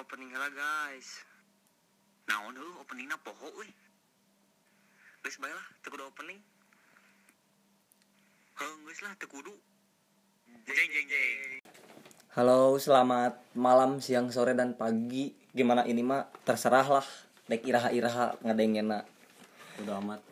[0.00, 1.20] opening lah guys
[2.24, 3.68] naon heuh openingna poho euy
[5.20, 6.40] geus bae lah teu kudu opening
[8.56, 9.52] heuh geus lah teu kudu
[10.64, 11.60] jeng jeng jeng
[12.30, 15.34] Halo, selamat malam, siang, sore, dan pagi.
[15.50, 17.08] Gimana ini mah terserah lah.
[17.50, 19.02] Dek iraha-iraha ngadengena.
[19.82, 20.22] Udah amat.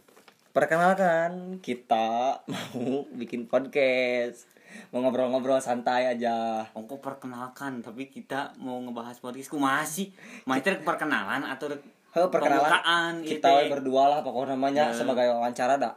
[0.55, 4.47] Perkenalkan, kita mau bikin podcast.
[4.89, 6.65] Mau ngobrol-ngobrol santai aja.
[6.73, 10.11] Ongko perkenalkan, tapi kita mau ngebahas podcast ku masih.
[10.45, 11.69] Maiter perkenalan atau
[12.09, 13.69] He, perkenalan pembukaan, kita teh.
[13.69, 14.95] berdua lah pokoknya namanya Nah.
[14.95, 15.93] sebagai wawancara dah.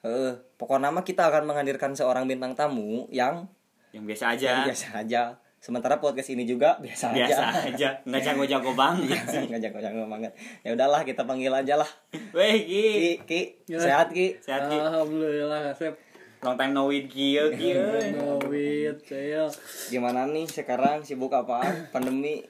[0.00, 3.44] Heeh, pokoknya nama kita akan menghadirkan seorang bintang tamu yang
[3.90, 4.48] yang biasa aja.
[4.50, 5.22] yang biasa aja.
[5.56, 7.68] Sementara podcast ini juga biasa, Biasa aja.
[7.68, 9.44] aja, nggak jago-jago banget sih.
[9.44, 10.30] Nggak jago-jago banget.
[10.62, 11.90] Ya udahlah kita panggil aja lah.
[12.30, 12.84] Weh, Ki.
[12.86, 13.76] Ki, Ki, Ya.
[13.76, 14.36] sehat Ki.
[14.38, 14.78] Sehat, Ki.
[14.78, 15.96] Alhamdulillah Kasep
[16.44, 18.12] Long time no with euy.
[18.12, 19.48] Ngowit saya
[19.88, 21.00] Gimana nih sekarang?
[21.00, 21.64] Sibuk apa?
[21.94, 22.44] Pandemi?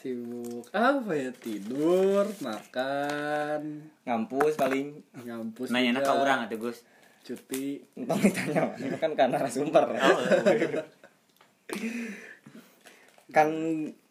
[0.00, 1.30] Sibuk apa ya?
[1.36, 3.92] Tidur makan.
[4.08, 4.96] Ngampus paling.
[5.12, 6.84] Ngampus Nanya ke orang atuh, Gus.
[7.26, 7.82] cuti.
[7.98, 8.70] Entah ditanya
[9.02, 9.82] kan kan narasumber.
[9.98, 10.18] Oh,
[13.34, 13.50] kan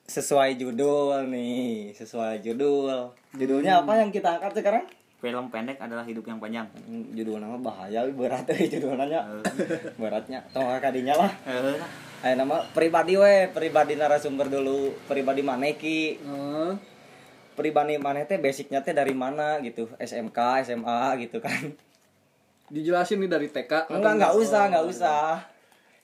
[0.05, 3.15] sesuai judul nih sesuai judul.
[3.33, 4.85] Judulnya apa yang kita angkat sekarang
[5.23, 6.67] Film pendek adalah hidup yang panjang.
[6.85, 9.41] Hmm, judul nama bahaya berat eh judulnya Eh,
[9.95, 11.31] beratnya tong kadinya lah.
[11.47, 11.79] Eh,
[12.25, 14.93] Ayo nama pribadi we pribadi narasumber dulu.
[15.07, 16.19] Pribadi mana ki?
[16.19, 16.71] Eh,
[17.55, 19.87] pribadi mana teh basicnya teh dari mana gitu?
[19.97, 21.73] SMK SMA gitu kan.
[22.69, 25.23] Dijelasin nih dari TK enggak enggak usah enggak usah.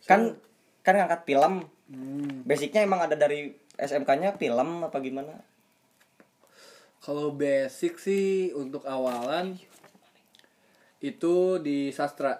[0.07, 0.39] Kan
[0.81, 1.67] kan ngangkat film.
[1.91, 2.47] Hmm.
[2.47, 5.43] basicnya emang ada dari SMK-nya film apa gimana
[7.01, 9.57] kalau basic sih untuk awalan
[11.01, 12.37] itu di sastra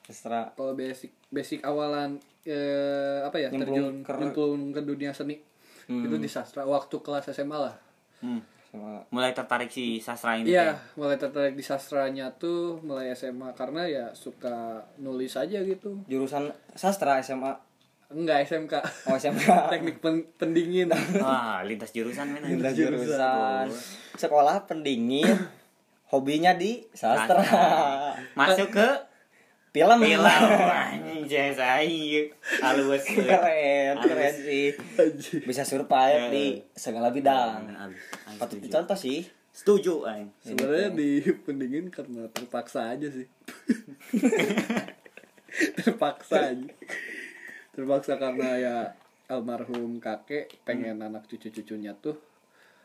[0.00, 5.40] Terserah kalau basic basic awalan eh, apa ya Nyemplung terjun ke- nyemplung ke dunia seni
[5.84, 6.00] Hmm.
[6.00, 7.76] itu di sastra waktu kelas SMA lah
[8.20, 8.40] hmm.
[9.06, 10.50] Mulai tertarik si sastra ini.
[10.50, 10.98] Iya, teh.
[10.98, 16.00] mulai tertarik di sastranya tuh mulai SMA karena ya suka nulis aja gitu.
[16.04, 17.54] jurusan sastra SMA
[18.12, 18.74] Enggak SMK.
[19.08, 20.92] oh SMK Teknik pen- pendingin.
[21.20, 22.44] Wah, lintas jurusan men.
[22.44, 23.68] Lintas jurusan.
[23.70, 25.26] jurusan sekolah pendingin
[26.06, 27.42] hobinya di sastra
[28.38, 28.88] Masuk ke
[29.74, 32.30] film film anjing ieu.
[32.62, 33.02] Halus.
[33.02, 34.70] keren keren sih
[35.42, 37.74] bisa survive di segala bidang
[38.38, 40.34] patut dicontoh sih Setuju, aing.
[40.42, 43.22] Sebenarnya di pendingin karena terpaksa aja sih.
[45.78, 46.66] terpaksa aja.
[47.74, 48.76] Terpaksa karena ya
[49.26, 52.14] almarhum kakek pengen anak cucu-cucunya tuh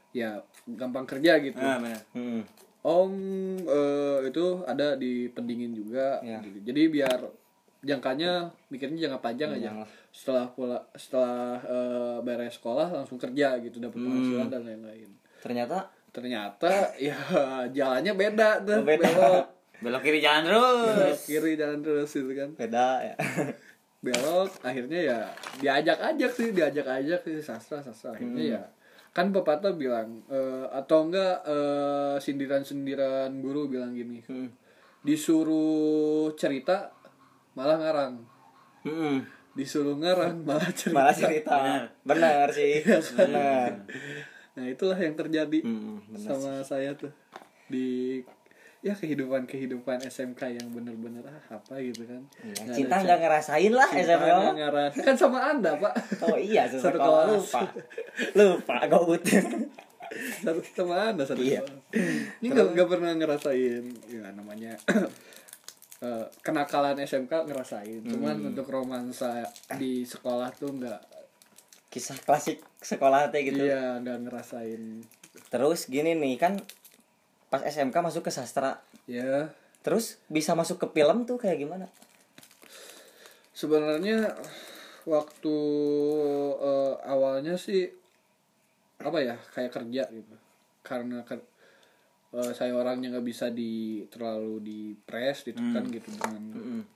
[0.10, 1.60] ya gampang kerja gitu.
[1.60, 1.78] Ah,
[2.12, 2.42] hmm.
[2.80, 3.14] Om
[3.62, 6.40] eh, itu ada di pendingin juga Ya.
[6.40, 6.64] gitu.
[6.66, 7.20] Jadi biar
[7.80, 9.70] jangkanya mikirnya jangka panjang aja.
[9.76, 9.88] Lah.
[10.10, 15.10] Setelah pula setelah eh, beres sekolah langsung kerja gitu dapat penghasilan dan lain-lain.
[15.40, 17.16] ternyata Ternyata ya
[17.70, 18.82] jalannya beda tuh.
[18.82, 19.06] Oh, beda.
[19.06, 19.46] Belok,
[19.80, 21.20] Belok kiri jalan belok terus.
[21.24, 22.50] kiri jalan terus gitu kan.
[22.58, 23.16] beda ya
[24.00, 25.20] Belok akhirnya ya
[25.60, 28.16] diajak-ajak sih, diajak-ajak sih sastra sastra.
[28.16, 28.62] Akhirnya ya
[29.12, 34.48] kan pepatah bilang eh, atau enggak eh, sindiran-sindiran guru bilang gini Hmm.
[35.04, 36.92] disuruh cerita
[37.56, 38.16] malah ngarang.
[38.88, 39.20] Hmm.
[39.50, 40.96] disuruh ngarang malah cerita.
[40.96, 41.52] Malah cerita.
[41.52, 41.84] Benar.
[42.08, 42.74] benar sih
[43.12, 43.70] benar.
[44.56, 47.12] Nah itulah yang terjadi Hmm, benar sama saya tuh
[47.68, 48.24] di
[48.80, 52.24] ya kehidupan kehidupan SMK yang bener-bener ah apa gitu kan.
[52.40, 55.94] Ya, Nggak cinta nggak ngerasain lah nggak ngeras kan sama anda pak.
[56.22, 57.36] Oh iya Satu sekolah kelas.
[57.44, 57.62] lupa.
[58.34, 59.24] Lupa gaut
[60.42, 61.62] satu sama anda satu Iya.
[62.42, 64.74] ini nggak nggak pernah ngerasain ya namanya
[66.02, 68.02] eh, kenakalan SMK ngerasain.
[68.02, 68.50] Cuman Hmm.
[68.50, 69.44] untuk romansa
[69.76, 71.02] di sekolah tuh nggak.
[71.90, 73.60] Kisah klasik sekolah teh gitu.
[73.60, 75.04] Iya nggak ngerasain.
[75.50, 76.54] Terus gini nih kan
[77.50, 78.82] pas SMK masuk ke sastra.
[79.06, 79.50] Ya.
[79.82, 81.90] Terus bisa masuk ke film tuh kayak gimana?
[83.52, 84.38] Sebenarnya
[85.04, 85.56] waktu
[86.60, 87.90] eh, awalnya sih
[89.00, 90.36] apa ya kayak kerja gitu.
[90.84, 91.40] Karena kan
[92.36, 95.96] eh, saya orangnya nggak bisa di terlalu di press ditekan Hmm.
[95.96, 96.44] gitu dengan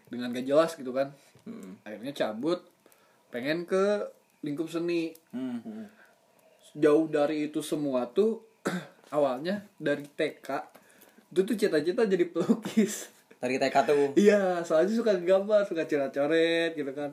[0.08, 1.12] dengan gak jelas gitu kan.
[1.84, 2.64] Akhirnya cabut
[3.34, 4.08] pengen ke
[4.46, 5.12] lingkup seni.
[5.32, 5.90] Hmm.
[6.74, 8.42] jauh dari itu semua tuh
[9.10, 10.48] awalnya dari TK
[11.30, 13.10] itu tuh cita-cita jadi pelukis
[13.42, 17.12] dari TK tuh Iya, soalnya suka gambar, suka coret-coret gitu kan.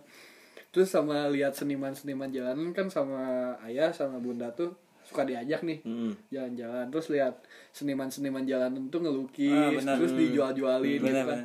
[0.71, 3.19] Terus sama lihat seniman-seniman jalanan kan sama
[3.65, 4.71] ayah sama bunda tuh
[5.03, 6.13] suka diajak nih Mm.
[6.31, 6.87] jalan-jalan.
[6.87, 7.35] Terus lihat
[7.73, 11.41] seniman-seniman jalanan tuh ngelukis, Ah, terus dijual-jualin gitu kan.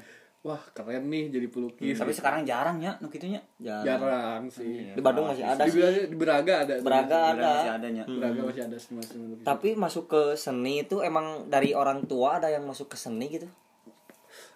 [0.46, 1.98] Wah keren nih jadi pelukis.
[1.98, 3.42] Tapi sekarang jarang ya nu kitunya.
[3.58, 4.46] Jarang.
[4.48, 4.94] Sih.
[4.94, 5.82] Di Bandung masih ada di, sih.
[5.82, 7.50] Beraga- di Beraga ada Beraga Jarang ada.
[7.52, 9.44] Masih adanya Beraga masih ada seniman-seniman pelukis.
[9.44, 13.50] tapi masuk ke seni itu emang dari orang tua ada yang masuk ke seni gitu?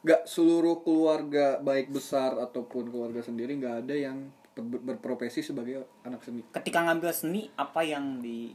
[0.02, 6.22] Gak seluruh keluarga baik besar ataupun keluarga sendiri nggak ada yang ber- berprofesi sebagai anak
[6.22, 6.46] seni.
[6.50, 8.54] ketika ngambil seni apa yang di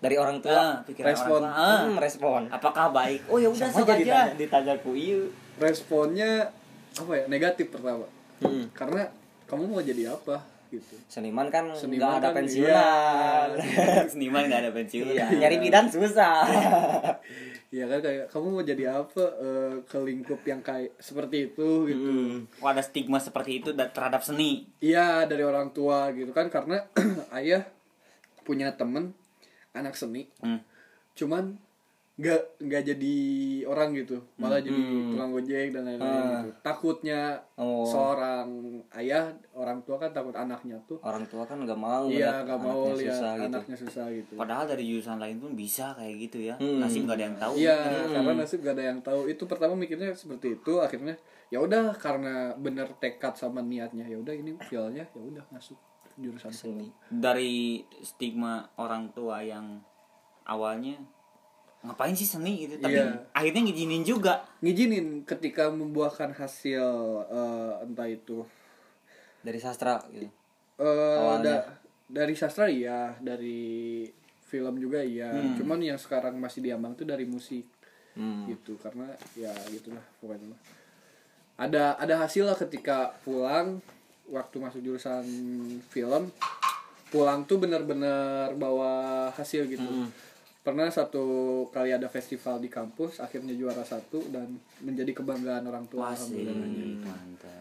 [0.00, 0.56] dari orang tua?
[0.56, 1.40] Ah, pikiran Respon.
[1.42, 1.60] orang tua.
[1.68, 2.40] Ah, hmm, respon.
[2.48, 3.20] Apakah baik?
[3.28, 4.00] Oh ya udah sama sok aja aja.
[4.00, 5.20] ditanya, ditanya ku iya.
[5.60, 6.48] Responnya
[6.92, 8.06] apa ya negatif pertama.
[8.40, 8.66] Hmm.
[8.72, 9.06] Karena
[9.44, 10.40] kamu mau jadi apa
[10.70, 10.94] gitu.
[11.06, 13.48] seniman kan Seniman nggak ada kan, pensiunan
[14.06, 16.46] seniman nggak ada pensiun iya nyari bidan susah
[17.70, 22.10] Iya kan kayak kamu mau jadi apa eh, ke lingkup yang kayak seperti itu gitu.
[22.58, 26.82] oh, ada stigma seperti itu da- terhadap seni Iya dari orang tua gitu kan karena
[27.32, 27.62] ayah
[28.42, 29.14] punya temen
[29.70, 30.58] anak seni, Hmm.
[31.14, 31.54] cuman
[32.20, 33.16] nggak nggak jadi
[33.64, 36.50] orang gitu, malah jadi tukang gojek dan lain-lain gitu.
[36.60, 37.84] Takutnya Oh.
[37.84, 38.48] seorang
[38.94, 42.92] ayah orang tua kan takut anaknya tuh, orang tua kan nggak mau iya nggak mau
[42.92, 44.32] lihat susah gitu anaknya susah gitu.
[44.34, 46.80] padahal dari jurusan lain pun bisa kayak gitu ya Hmm.
[46.80, 47.76] nasib nggak ada yang tahu Iya,
[48.10, 49.20] karena nasib gak ada yang tahu.
[49.26, 51.16] Itu pertama mikirnya seperti itu, akhirnya
[51.48, 55.76] ya udah karena bener tekad sama niatnya ya udah ini feelnya ya udah masuk
[56.14, 56.88] jurusan seni.
[57.08, 59.80] dari stigma orang tua yang
[60.42, 60.96] awalnya
[61.82, 62.76] ngapain sih seni gitu?
[62.78, 63.24] Tapi Iya.
[63.30, 64.44] akhirnya ngizinin juga.
[64.60, 66.84] Ngizinin ketika membuahkan hasil
[67.26, 68.44] eh, entah itu.
[69.40, 70.28] Dari sastra gitu?
[70.76, 71.44] Awalnya.
[71.44, 71.66] da-
[72.10, 74.02] dari sastra iya dari
[74.42, 75.30] film juga iya.
[75.54, 77.64] Cuman yang sekarang masih diambang tuh dari musik.
[78.10, 78.42] Hmm.
[78.50, 79.06] gitu karena
[79.38, 80.50] ya gitulah pokoknya
[81.54, 83.78] ada ada hasil lah ketika pulang
[84.26, 85.22] waktu masuk jurusan
[85.86, 86.26] film
[87.06, 90.10] pulang tuh bener-bener bawa hasil gitu
[90.60, 91.24] pernah satu
[91.72, 96.56] kali ada festival di kampus akhirnya juara satu dan menjadi kebanggaan orang tua alhamdulillah
[97.00, 97.59] mantap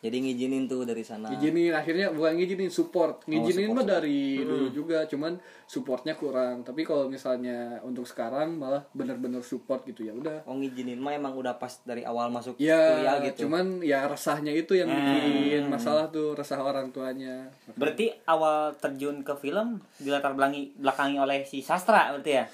[0.00, 1.28] jadi ngizinin tuh dari sana.
[1.28, 3.20] Ngizinin akhirnya bukan ngizinin support.
[3.28, 6.64] Ngizinin support, mah dari dulu juga cuman supportnya kurang.
[6.64, 10.48] Tapi kalau misalnya untuk sekarang malah bener-bener support gitu ya udah.
[10.48, 13.44] Oh ngizinin mah emang udah pas dari awal masuk ya kuliah gitu.
[13.44, 17.52] cuman ya resahnya itu yang bikin masalah tuh resah orang tuanya.
[17.76, 22.44] Berarti awal terjun ke film dilatar belakangi belakangi oleh si sastra berarti ya?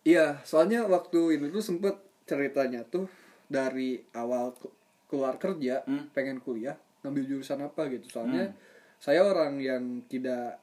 [0.00, 3.08] Iya soalnya waktu ini tuh sempet ceritanya tuh
[3.48, 4.72] dari awal ke-
[5.08, 6.06] keluar kerja Hmm.
[6.12, 8.06] pengen kuliah ngambil jurusan apa gitu.
[8.08, 8.52] Soalnya
[9.00, 10.60] saya orang yang tidak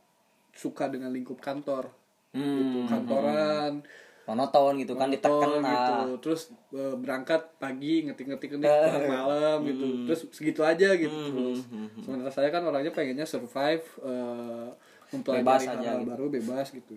[0.54, 1.90] suka dengan lingkup kantor.
[2.34, 2.90] Gitu hmm.
[2.90, 3.74] kantoran.
[4.28, 6.20] Monoton gitu kan ditekan gitu.
[6.20, 9.86] terus e, berangkat pagi ngetik-ngetik ngetik pulang malam gitu.
[10.04, 11.16] Terus segitu aja gitu.
[11.16, 11.64] Terus
[12.04, 14.14] sementara saya kan orangnya pengennya survive e,
[15.16, 16.10] mempelajari Bebas aja hal-hal gitu.
[16.12, 16.96] baru bebas gitu.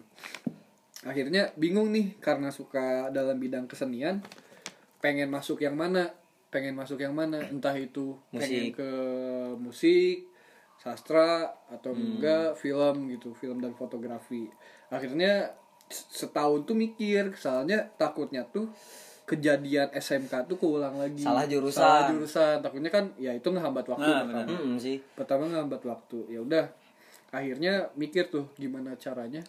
[1.07, 4.21] Akhirnya bingung nih karena suka dalam bidang kesenian
[4.99, 6.13] pengen masuk yang mana
[6.51, 8.75] pengen masuk yang mana entah itu pengen Musik.
[8.75, 8.91] ke
[9.57, 10.17] musik
[10.77, 12.19] sastra atau Hmm.
[12.19, 14.51] enggak film gitu film dan fotografi.
[14.89, 15.55] Akhirnya
[15.89, 18.67] setahun tuh mikir soalnya takutnya tuh
[19.23, 21.23] kejadian SMK tuh keulang lagi.
[21.23, 21.79] Salah jurusan.
[21.79, 22.57] salah jurusan.
[22.59, 24.51] takutnya kan ya itu ngehambat waktu Nah, pertama.
[24.51, 24.99] Hmm, sih.
[25.15, 26.19] Pertama ngehambat waktu.
[26.29, 26.65] Ya udah
[27.31, 29.45] akhirnya mikir tuh gimana caranya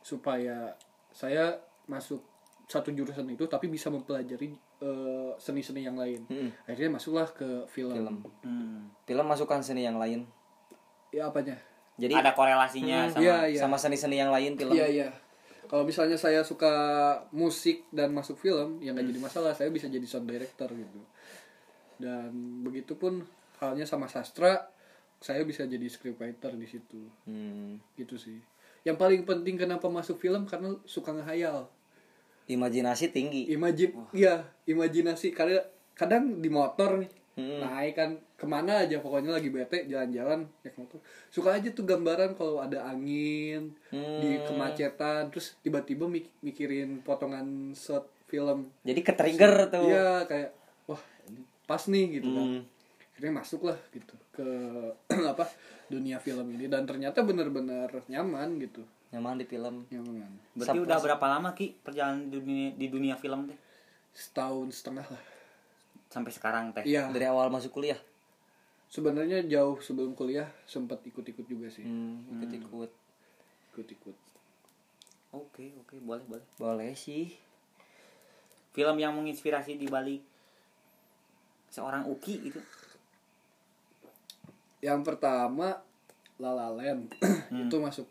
[0.00, 0.72] supaya
[1.12, 2.22] saya masuk
[2.64, 6.24] satu jurusan itu tapi bisa mempelajari eh, seni-seni yang lain.
[6.28, 6.50] Hmm.
[6.68, 8.16] akhirnya masuklah ke film, film.
[8.44, 8.92] Hmm.
[9.08, 10.28] film masukkan seni yang lain.
[11.14, 11.56] Ya apanya?
[11.96, 13.60] Jadi ada korelasinya sama iya iya.
[13.60, 14.76] sama seni-seni yang lain film.
[14.76, 15.08] Iya iya.
[15.66, 16.72] Kalau misalnya saya suka
[17.34, 19.52] musik dan masuk film ya nggak jadi masalah.
[19.56, 21.00] Saya bisa jadi sound director gitu.
[21.96, 23.24] Dan begitupun
[23.58, 24.68] halnya sama sastra
[25.16, 27.00] saya bisa jadi scriptwriter di situ.
[27.24, 27.80] Hmm.
[27.96, 28.36] gitu sih.
[28.84, 31.66] Yang paling penting kenapa masuk film karena suka ngehayal
[32.46, 33.46] imajinasi tinggi.
[33.48, 35.30] Imajin iya imajinasi.
[35.30, 35.62] Kadang
[35.92, 37.60] kadang di motor nih Hmm.
[37.60, 40.96] naik kan ke mana aja pokoknya lagi bete jalan-jalan naik motor.
[41.28, 44.44] Suka aja tuh gambaran kalau ada angin di Hmm.
[44.48, 48.72] kemacetan terus tiba-tiba mik- mikirin potongan shot film.
[48.82, 49.84] Jadi ke trigger tuh.
[49.84, 50.50] Iya kayak
[50.88, 52.46] wah ini pas nih gitu kan.
[52.56, 52.62] Hmm.
[53.12, 54.48] akhirnya masuk lah gitu ke
[55.32, 55.44] apa
[55.88, 56.68] dunia film ini.
[56.68, 58.80] Dan ternyata benar-benar nyaman gitu
[59.14, 59.86] nyaman di film.
[59.90, 63.58] Nyaman berarti udah berapa lama ki perjalanan di dunia di dunia film teh?
[64.16, 65.22] Setahun setengah lah.
[66.10, 66.82] Sampai sekarang teh?
[66.82, 67.10] Iya.
[67.12, 67.98] Dari awal masuk kuliah?
[68.86, 71.82] Sebenarnya jauh sebelum kuliah sempat ikut-ikut juga sih.
[71.82, 72.90] Hmm, ikut ikut
[73.74, 74.16] ikut-ikut.
[75.34, 76.46] Oke oke boleh boleh.
[76.56, 77.34] Boleh sih.
[78.72, 80.22] Film yang menginspirasi di balik
[81.72, 82.60] seorang Uki itu
[84.84, 85.80] yang pertama
[86.38, 87.16] La La Land.
[87.66, 88.06] Itu masuk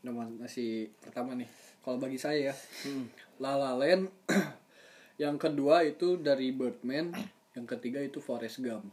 [0.00, 1.48] nama masih pertama nih.
[1.78, 2.54] Kalau bagi saya ya
[3.36, 4.08] La La Land
[5.18, 7.10] yang kedua itu dari Birdman
[7.52, 8.86] yang ketiga itu Forrest Gump.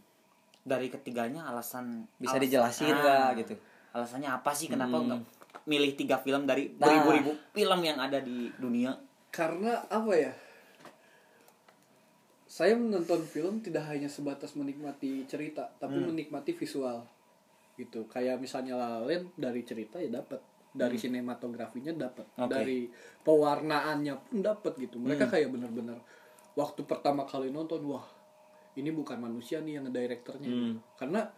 [0.61, 3.53] Dari ketiganya alasan Bisa alas- dijelasin Ah, nggak gitu?
[3.91, 4.65] alasannya apa sih?
[4.65, 5.05] Kenapa Hmm.
[5.07, 5.21] nggak
[5.65, 6.81] milih tiga film dari Nah.
[6.83, 8.97] beribu-ribu film yang ada di dunia?
[9.29, 10.33] Karena apa ya?
[12.47, 16.09] Saya menonton film tidak hanya sebatas menikmati cerita tapi Hmm.
[16.09, 17.03] menikmati visual.
[17.75, 18.07] Gitu.
[18.07, 20.39] Kayak misalnya La La Land dari cerita ya dapat
[20.75, 22.45] dari sinematografinya dapat Hmm.
[22.45, 22.51] Oke.
[22.51, 22.79] dari
[23.25, 25.07] pewarnaannya pun dapat gitu Hmm.
[25.07, 25.97] mereka kayak bener-bener
[26.53, 28.05] waktu pertama kali nonton wah
[28.75, 30.71] ini bukan manusia nih yang ngedirektornya gitu.
[30.95, 31.31] karena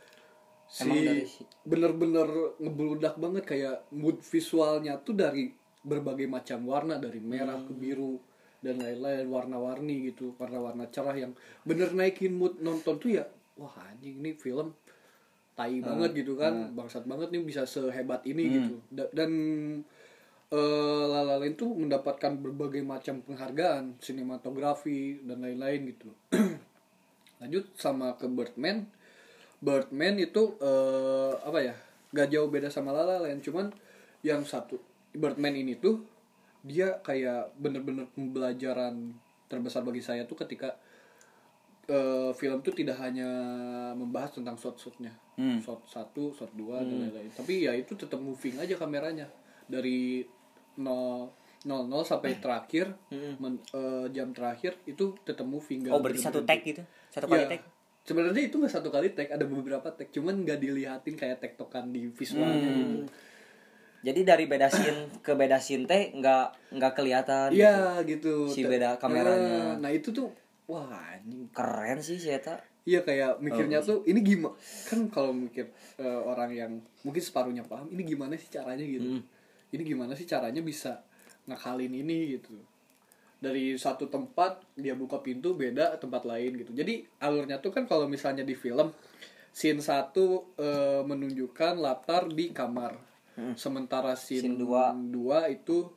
[0.66, 0.90] si Hmm.
[0.90, 2.28] Emang dari si- bener-bener
[2.58, 8.20] ngebludak banget kayak mood visualnya tuh dari berbagai macam warna dari merah ke biru
[8.58, 11.32] dan lain-lain warna-warni gitu warna-warna cerah yang
[11.64, 13.24] bener naikin mood nonton tuh ya
[13.56, 14.74] wah anjing ini film
[15.58, 18.76] tai banget gitu kan bangsat banget nih bisa sehebat ini gitu.
[18.94, 19.32] Da- dan
[20.48, 26.14] eh La tuh mendapatkan berbagai macam penghargaan sinematografi dan lain-lain gitu.
[27.42, 28.86] Lanjut sama ke Birdman.
[29.58, 31.76] Birdman itu eh, apa ya
[32.14, 33.74] gak jauh beda sama La La Land cuman
[34.22, 34.78] yang satu
[35.18, 36.06] Birdman ini tuh
[36.62, 39.18] dia kayak bener-bener pembelajaran
[39.50, 40.78] terbesar bagi saya tuh ketika
[41.88, 43.28] eh, film tuh tidak hanya
[43.94, 45.58] membahas tentang shot-shotnya Hmm.
[45.58, 49.30] shot satu shot dua dan lain-lain tapi ya itu tetap moving aja kameranya
[49.64, 50.26] dari
[50.76, 51.30] 0
[51.60, 51.70] 00
[52.04, 52.86] sampai terakhir
[53.38, 57.50] men- eh, jam terakhir itu tetap moving oh berarti satu tag gitu satu kali Ya,
[57.50, 57.64] tag
[58.02, 62.08] Sebenarnya itu nggak satu kali tag, ada beberapa tag, cuman nggak dilihatin kayak tektokan di
[62.08, 62.78] visualnya Hmm.
[62.78, 62.96] gitu.
[64.00, 67.52] Jadi dari beda scene ke beda scene teh nggak nggak kelihatan.
[67.52, 67.60] gitu.
[67.60, 68.48] Iya gitu.
[68.48, 69.76] Si Te- beda kameranya.
[69.76, 70.32] Nah, nah itu tuh
[70.68, 71.48] wah anjing.
[71.52, 72.60] Keren sih si Eta.
[72.88, 74.56] Iya kayak mikirnya Oh, tuh ini gimana?
[74.88, 75.68] Kan kalau mikir
[76.00, 76.72] eh, orang yang
[77.04, 79.20] mungkin separuhnya paham, ini gimana sih caranya gitu.
[79.20, 79.24] Hmm.
[79.76, 81.04] Ini gimana sih caranya bisa
[81.52, 82.56] ngakalin ini gitu.
[83.44, 86.72] Dari satu tempat dia buka pintu beda tempat lain gitu.
[86.72, 88.96] Jadi alurnya tuh kan kalau misalnya di film
[89.52, 92.96] scene satu eh, menunjukkan latar di kamar.
[93.54, 94.56] Sementara scene, Hmm.
[94.56, 94.84] Scene dua.
[94.96, 95.92] dua itu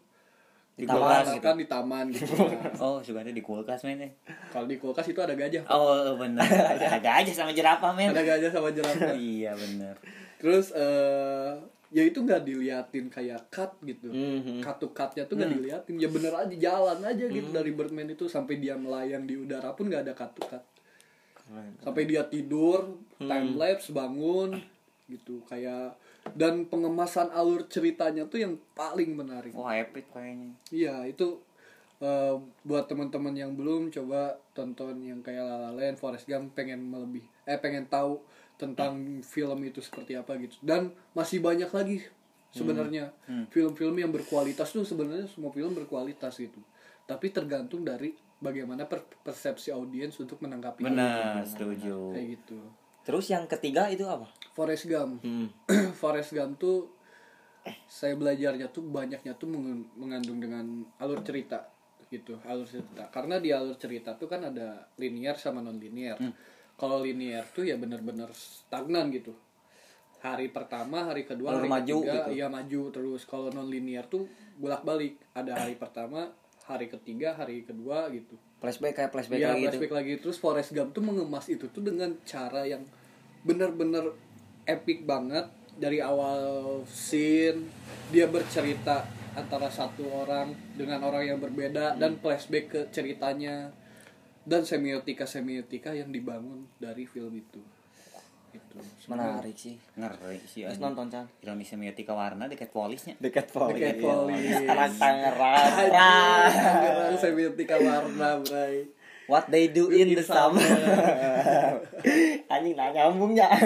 [0.80, 2.32] Di taman digambarkan di taman gitu.
[2.84, 4.12] Oh sebenarnya di kulkas men eh.
[4.48, 5.68] kalau di kulkas itu ada gajah.
[5.68, 6.40] oh bener
[6.80, 9.12] ada aja sama jerapah men Ada gajah sama jerapah.
[9.20, 9.94] iya bener
[10.40, 11.52] Terus eh
[11.90, 14.08] ya itu nggak diliatin kayak cut gitu.
[14.08, 14.62] Mhm.
[14.62, 15.94] Cut to cutnya tuh nggak diliatin.
[15.98, 19.90] Ya bener aja jalan aja gitu dari Birdman itu sampai dia melayang di udara pun
[19.90, 20.64] nggak ada cut to cut.
[21.82, 24.54] Sampai dia tidur, time lapse bangun
[25.10, 25.98] gitu kayak
[26.36, 29.52] dan pengemasan alur ceritanya tuh yang paling menarik.
[29.56, 30.52] wah epic kayaknya.
[30.70, 31.40] Iya itu
[32.00, 32.34] eh,
[32.64, 37.24] buat teman-teman yang belum coba tonton yang kayak La La Land, Forrest Gump pengen melebih
[37.48, 38.20] eh pengen tahu
[38.60, 40.60] tentang film itu seperti apa gitu.
[40.60, 42.04] Dan masih banyak lagi
[42.50, 43.14] sebenarnya
[43.48, 46.60] film-film yang berkualitas tuh sebenarnya semua film berkualitas gitu.
[47.08, 52.12] Tapi tergantung dari bagaimana per- persepsi audiens untuk menanggapi bener setuju.
[52.12, 52.60] Kayak gitu
[53.10, 54.30] Terus yang ketiga itu apa?
[54.54, 55.18] Forrest Gump.
[55.26, 55.50] Hmm.
[56.00, 56.94] Forrest Gump tuh
[57.90, 59.50] saya belajarnya tuh banyaknya tuh
[59.98, 60.64] mengandung dengan
[61.02, 61.66] alur cerita
[62.06, 63.10] gitu alur cerita.
[63.10, 66.16] Karena di alur cerita tuh kan ada linear sama non linear
[66.74, 69.34] kalau linear tuh ya bener-bener stagnan gitu.
[70.20, 72.30] Hari pertama hari kedua Alur hari maju ketiga gitu.
[72.38, 73.22] ya maju terus.
[73.28, 74.24] Kalau non linear tuh
[74.56, 76.32] bolak balik ada hari pertama
[76.64, 78.38] hari ketiga hari kedua gitu.
[78.60, 79.68] Flashback kayak flashback Iya lagi gitu.
[79.76, 80.12] flashback lagi.
[80.20, 82.84] Terus Forrest Gump tuh mengemas itu tuh dengan cara yang
[83.42, 84.12] bener-bener
[84.64, 87.64] epic banget dari awal scene
[88.12, 93.70] dia bercerita antara satu orang dengan orang yang berbeda dan flashback ke ceritanya
[94.42, 97.62] dan semiotika semiotika yang dibangun dari film itu
[98.50, 99.78] itu Menarik sih.
[99.94, 100.82] ngeri sih Terus anjing.
[100.82, 101.26] nonton Chan.
[101.38, 104.42] ironis semiotika warna dekat polisnya Dekat Dekat Polis.
[104.98, 105.70] Tangerang.
[105.78, 108.90] Tangerang semiotika warna bray
[109.30, 110.58] What they do in the summer.
[112.52, 113.46] Anjing nggak nyambungnya.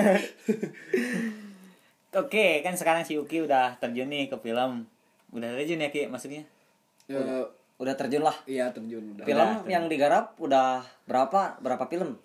[2.15, 4.87] oke kan sekarang si Uki udah terjun nih ke film
[5.33, 6.47] udah terjun ya Ki maksudnya
[7.05, 7.21] Ya,
[7.77, 8.33] Udah terjun lah.
[8.47, 11.59] iya terjun udah Film Udah, yang digarap udah berapa?
[11.59, 12.17] Berapa film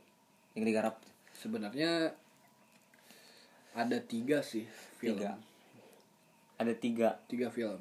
[0.54, 0.96] yang digarap?
[1.34, 2.12] sebenarnya
[3.72, 4.68] ada tiga sih
[5.00, 5.40] film Tiga.
[6.56, 7.80] ada tiga tiga film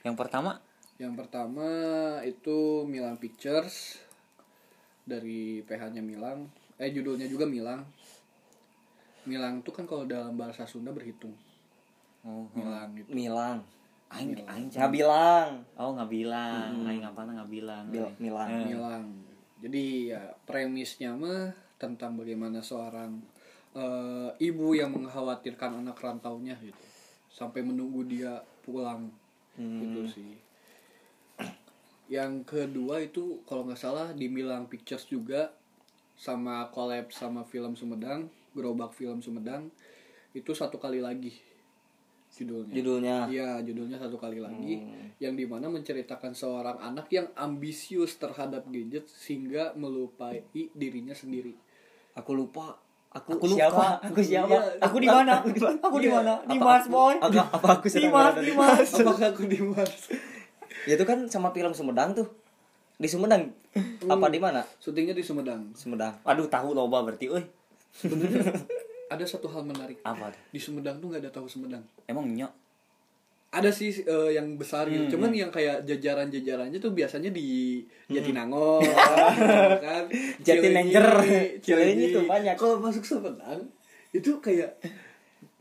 [0.00, 0.58] yang pertama
[0.96, 1.68] Yang pertama
[2.22, 4.00] itu Milan Pictures
[5.04, 6.48] dari PH-nya Milang.
[6.76, 7.84] Eh judulnya juga Milang.
[9.24, 11.32] Milang tuh kan kalau dalam bahasa Sunda berhitung.
[12.24, 13.08] oh Milang gitu.
[13.12, 13.60] Milang.
[14.08, 15.48] aing aing Nggak bilang.
[15.74, 18.48] oh nggak bilang aing apa nggak bilang Bil- Milang.
[18.48, 19.04] Eh, Milang.
[19.58, 23.16] Jadi ya premisnya mah tentang bagaimana seorang
[23.74, 26.84] eh, ibu yang mengkhawatirkan anak rantaunya gitu.
[27.26, 29.08] Sampai menunggu dia pulang
[29.56, 30.32] gitu sih.
[32.06, 35.50] Yang kedua itu kalau nggak salah di Milang Pictures juga
[36.14, 39.66] sama collab sama film Sumedang gerobak film Sumedang
[40.30, 41.34] itu satu kali lagi
[42.30, 43.16] judulnya Judulnya.
[43.26, 45.14] Iya, judulnya satu kali lagi Hmm.
[45.16, 50.42] yang di mana menceritakan seorang anak yang ambisius terhadap gadget sehingga melupai
[50.72, 51.54] dirinya sendiri.
[52.12, 52.74] Aku lupa.
[53.12, 53.54] Aku, Aku lupa.
[53.56, 53.86] siapa?
[54.10, 54.50] Aku siapa?
[54.50, 54.60] Iya.
[54.82, 55.32] Aku di mana?
[55.38, 56.14] Aku di Iya.
[56.16, 56.34] mana?
[56.42, 57.14] Di Apa Mars, aku- boy.
[57.16, 58.88] Apa, apa aku sedang Dimas, Dimas.
[58.92, 60.02] Apakah aku di Mars?
[60.84, 62.28] Ya itu kan sama film Sumedang tuh.
[62.94, 63.50] Di Sumedang.
[64.06, 64.62] Apa di mana?
[64.78, 65.74] Syutingnya di Sumedang.
[65.74, 66.14] Sumedang.
[66.22, 67.42] Aduh, tahu loba berarti, euy.
[67.94, 68.54] Sebenarnya
[69.06, 69.98] ada satu hal menarik.
[70.02, 70.30] Apa?
[70.50, 71.82] Di Sumedang tuh nggak ada tahu Sumedang.
[72.06, 72.52] Emang nyok?
[73.54, 75.14] Ada sih eh, yang besar Hmm, gitu.
[75.14, 78.82] Cuman yang kayak jajaran-jajarannya tuh biasanya di Jatinangor,
[79.84, 80.10] kan.
[80.42, 81.06] Jatinanger.
[81.22, 82.54] Cileunyi, Cileunyi tuh banyak.
[82.58, 83.62] Kalau masuk Sumedang
[84.10, 84.74] itu kayak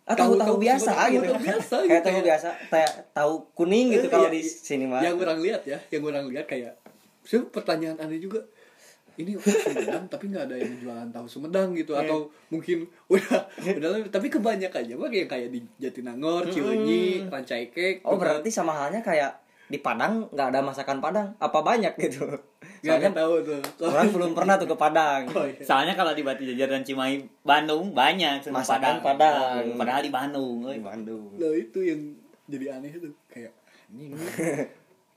[0.03, 1.24] Ah, tahu tahu Tahu-tahu biasa Sumedang, gitu.
[1.24, 4.41] tahu biasa gitu, Kayak tahu kayak- biasa, kayak tahu kuning gitu Eh, kalau iya, di
[4.43, 5.00] sini mah.
[5.00, 6.74] Yang orang lihat ya, yang orang lihat kayak
[7.24, 8.39] Sebenarnya pertanyaan aneh juga.
[9.13, 14.27] Ini Sumedang tapi nggak ada yang jualan tahu Sumedang gitu atau mungkin udah udah tapi
[14.27, 18.01] kebanyakannya mah yang kayak di Jatinangor, Cileunyi, Rancaikek.
[18.03, 22.41] Oh berarti sama halnya kayak di Padang nggak ada masakan Padang apa banyak gitu
[22.83, 23.61] nggak soalnya tahu tuh.
[23.85, 25.55] orang belum pernah tuh ke Padang Oh, iya.
[25.57, 29.63] Soalnya kalau di Batu Jajar dan Cimahi Bandung banyak Masakan Padang.
[29.65, 30.75] Oh, Padahal di Bandung, euy.
[30.75, 31.99] di Bandung Nah itu yang
[32.45, 33.55] jadi aneh tuh kayak
[33.89, 34.11] ini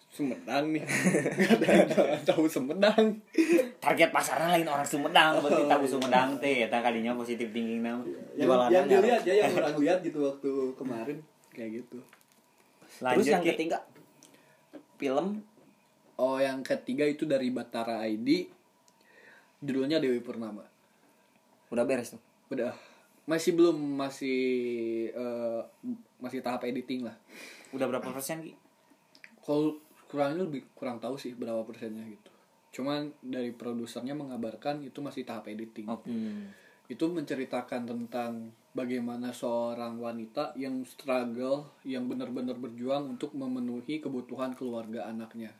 [0.09, 1.91] Sumedang nih ada yang
[2.25, 3.21] tahu Sumedang
[3.77, 8.01] Target pasarnya lain orang Sumedang, berarti tahu Sumedang teh eta kadinya positif thinking nama.
[8.33, 11.19] yang, Jualannya yang nggak- dilihat ya yang orang lihat gitu waktu kemarin
[11.51, 13.51] kayak gitu terus Lanjut yang Ki.
[13.53, 13.79] ketiga
[14.97, 15.45] film
[16.17, 18.49] Oh yang ketiga itu dari Batara ID
[19.61, 20.65] Judulnya Dewi Purnama.
[21.73, 22.23] Udah beres tuh?
[22.53, 22.73] Udah.
[23.29, 24.41] Masih belum Masih
[25.13, 25.63] eh,
[26.21, 27.17] Masih tahap editing lah.
[27.73, 28.57] Udah berapa persen Ki?
[29.45, 32.31] Kalau kurangnya lebih kurang tahu sih berapa persennya gitu.
[32.81, 35.87] Cuman dari produsernya mengabarkan itu masih tahap editing.
[35.89, 36.01] Oh.
[36.01, 36.53] hmm.
[36.87, 45.11] Itu menceritakan tentang bagaimana seorang wanita yang struggle Yang benar-benar berjuang untuk memenuhi kebutuhan keluarga
[45.11, 45.51] anaknya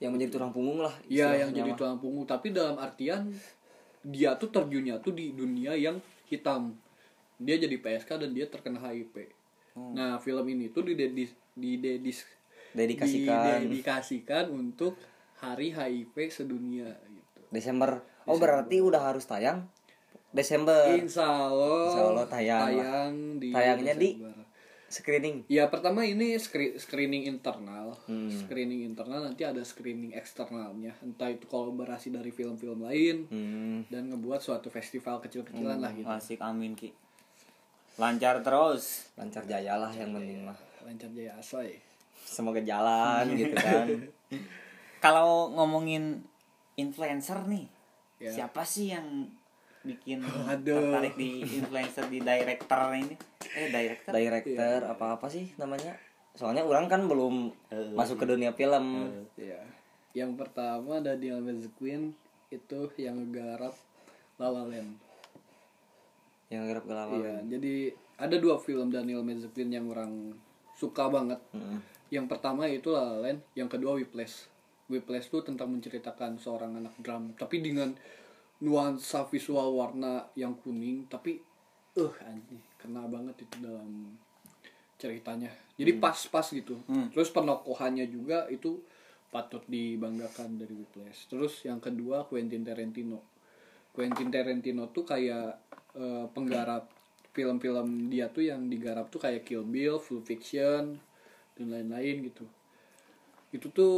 [0.00, 3.28] yang menjadi tulang punggung lah Iya yang jadi tulang punggung tapi dalam artian
[4.00, 6.00] dia tuh terjunnya tuh di dunia yang
[6.32, 6.72] hitam.
[7.36, 9.12] Dia jadi PSK dan dia terkena HIV.
[9.76, 9.92] Hmm.
[9.92, 12.24] Nah, film ini tuh didedis didedis
[12.72, 13.60] Dedikasikan.
[13.66, 14.96] didedikasikan untuk
[15.40, 17.40] Hari HIV sedunia gitu.
[17.48, 19.64] Desember oh berarti udah harus tayang
[20.30, 24.39] Desember Insya Allah, Insya Allah tayang tayang di Tayangnya di- Desember.
[24.90, 28.26] Screening Ya pertama ini scre- screening internal, Hmm.
[28.28, 33.86] screening internal nanti ada screening eksternalnya, entah itu kolaborasi dari film-film lain, hmm.
[33.86, 36.90] dan ngebuat suatu festival kecil-kecilan lah gitu Asik amin Ki.
[37.96, 39.06] Lancar terus.
[39.14, 41.78] lancar jaya lah yang penting mah lancar jaya asoy
[42.20, 43.86] semoga jalan gitu kan
[45.00, 46.20] Kalau ngomongin
[46.74, 47.66] influencer nih,
[48.18, 48.28] Ya.
[48.34, 49.32] siapa sih yang
[49.80, 50.20] bikin
[50.52, 50.76] Aduh.
[50.92, 53.16] tertarik di influencer di director ini?
[53.56, 54.12] Eh director?
[54.14, 55.96] director apa apa sih namanya?
[56.38, 59.10] Soalnya orang kan belum Eh, masuk ke dunia film.
[59.34, 59.58] Ya
[60.10, 61.38] yang pertama Daniel
[61.78, 62.10] Queen
[62.50, 63.74] itu yang ngegarap
[64.42, 64.98] La La Land.
[66.50, 67.74] Yang garap gelawa Iya, jadi
[68.18, 69.22] ada dua film Daniel
[69.54, 70.34] Queen yang orang
[70.74, 71.38] suka banget.
[71.54, 71.78] Mm-mm.
[72.10, 74.50] yang pertama itu La La Land yang kedua Whiplash.
[74.90, 77.94] Whiplash tuh tentang menceritakan seorang anak drum tapi dengan
[78.58, 81.38] nuansa visual warna yang kuning tapi
[81.98, 84.14] eh anjing kena banget itu dalam
[85.00, 85.50] ceritanya.
[85.80, 86.76] Jadi pas-pas gitu.
[87.10, 88.84] Terus penokohannya juga itu
[89.32, 91.30] patut dibanggakan dari Whiplash.
[91.30, 93.24] Terus yang kedua Quentin Tarantino.
[93.96, 95.56] Quentin Tarantino tuh kayak
[95.96, 96.90] eh, penggarap
[97.30, 100.98] film-film dia tuh yang digarap tuh kayak Kill Bill, Full Fiction
[101.56, 102.44] dan lain-lain gitu.
[103.54, 103.96] Itu tuh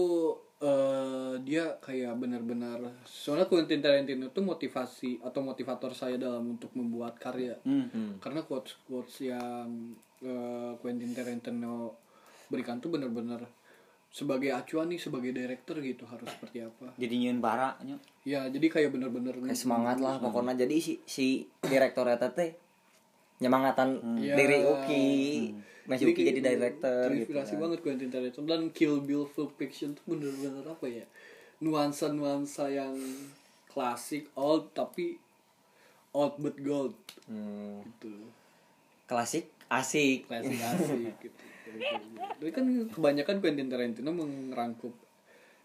[0.63, 7.19] eh, dia kayak benar-benar soalnya Quentin Tarantino tuh motivasi atau motivator saya dalam untuk membuat
[7.19, 7.59] karya.
[7.63, 8.23] Hmm.
[8.23, 11.99] karena quotes quotes yang eh, Quentin Tarantino
[12.47, 13.43] berikan tuh benar-benar
[14.13, 16.93] sebagai acuan nih sebagai director gitu harus seperti apa.
[16.95, 17.97] Jadi nyieun bara nya.
[18.23, 20.53] ya jadi kayak bener-bener kayak semangat lah pokoknya.
[20.55, 21.27] Jadi si si
[21.65, 22.53] direktor eta teh
[23.41, 24.37] nyemangatan Iya.
[24.37, 25.09] diri Uki.
[25.49, 27.61] Masih Uki kayak jadi director gitu terinspirasi kan.
[27.67, 31.07] banget Quentin Tarantino dan Kill Bill Full Fiction tuh bener-bener apa ya
[31.63, 32.95] nuansa-nuansa yang
[33.71, 35.19] klasik old tapi
[36.13, 36.95] old but gold.
[37.27, 38.13] Hmm, gitu.
[39.09, 40.29] Klasik asik.
[40.29, 41.43] Klasik asik gitu.
[42.43, 44.93] Jadi kan kebanyakan Quentin Tarantino merangkup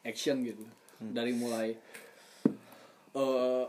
[0.01, 0.63] action gitu.
[0.97, 1.77] Dari mulai
[3.17, 3.65] eh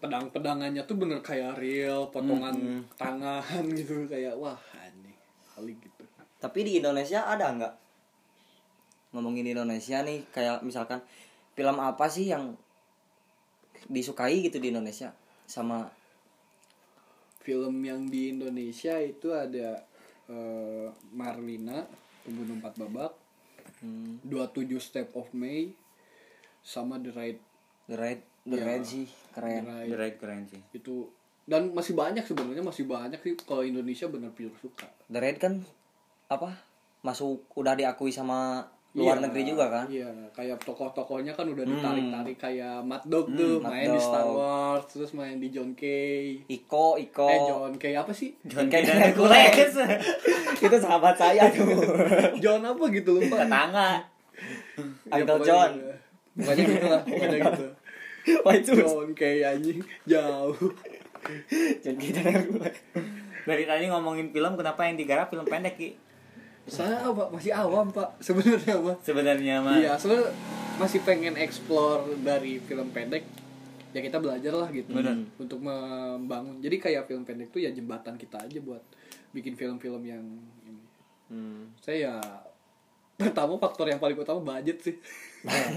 [0.00, 4.06] pedang-pedangannya tuh bener kayak real potongan tangan gitu.
[4.06, 4.56] Kayak wah
[5.54, 6.02] kali gitu.
[6.42, 7.74] Tapi di Indonesia ada nggak?
[9.14, 11.00] Ngomongin di Indonesia nih kayak misalkan
[11.54, 12.58] film apa sih yang
[13.86, 15.14] disukai gitu di Indonesia
[15.44, 15.86] sama
[17.44, 19.84] film yang di Indonesia itu ada
[20.26, 21.84] eh, Marlina
[22.24, 23.12] pembunuh empat babak
[23.84, 25.68] hmm, 27 Step of May
[26.64, 27.40] sama The Right
[27.86, 28.64] The Red The Iya.
[28.68, 29.64] Red sih keren.
[29.64, 29.88] The Right.
[29.88, 30.60] The Raid keren sih.
[30.76, 31.08] Itu
[31.44, 34.88] dan masih banyak sebenarnya masih banyak sih kalau Indonesia benar pure suka.
[35.06, 35.60] The Red kan
[36.26, 36.56] apa
[37.00, 39.84] masuk udah diakui sama luar Iya, negeri juga kan?
[39.86, 44.38] iya kayak tokoh-tokohnya kan udah ditarik-tarik kayak Matt Dog tuh Matt main di Star Dog.
[44.38, 47.26] Wars terus main di John Kay Iko Iko.
[47.26, 48.32] Eh John Kay apa sih?
[48.42, 49.74] John Kay dan Hercules.
[50.64, 51.66] Itu sahabat saya tuh.
[52.38, 53.42] John apa gitu lupa.
[53.42, 53.90] Tetangga
[55.04, 55.70] Ya, Uncle pokoknya John.
[55.72, 55.90] gitu.
[56.36, 57.66] pokoknya gitu lah pokoknya gitu.
[58.40, 58.72] Wah itu.
[58.78, 59.78] John Kay anjing.
[60.06, 60.54] Jauh
[61.24, 62.76] Kay dan Hercules.
[63.44, 65.90] dari tadi ngomongin film kenapa yang digarap film pendek ki
[66.64, 70.32] saya apa masih awam pak sebenarnya mah sebenarnya mah Iya, soalnya
[70.74, 73.20] masih pengen explore dari film pendek.
[73.92, 75.14] Ya kita belajar lah gitu Benar.
[75.38, 76.58] untuk membangun.
[76.58, 78.80] Jadi kayak film pendek tuh ya jembatan kita aja buat
[79.30, 80.24] bikin film-film yang
[80.64, 80.82] ini.
[81.28, 81.68] Hmm.
[81.78, 82.14] Saya ya
[83.14, 84.96] pertama faktor yang paling utama budget sih.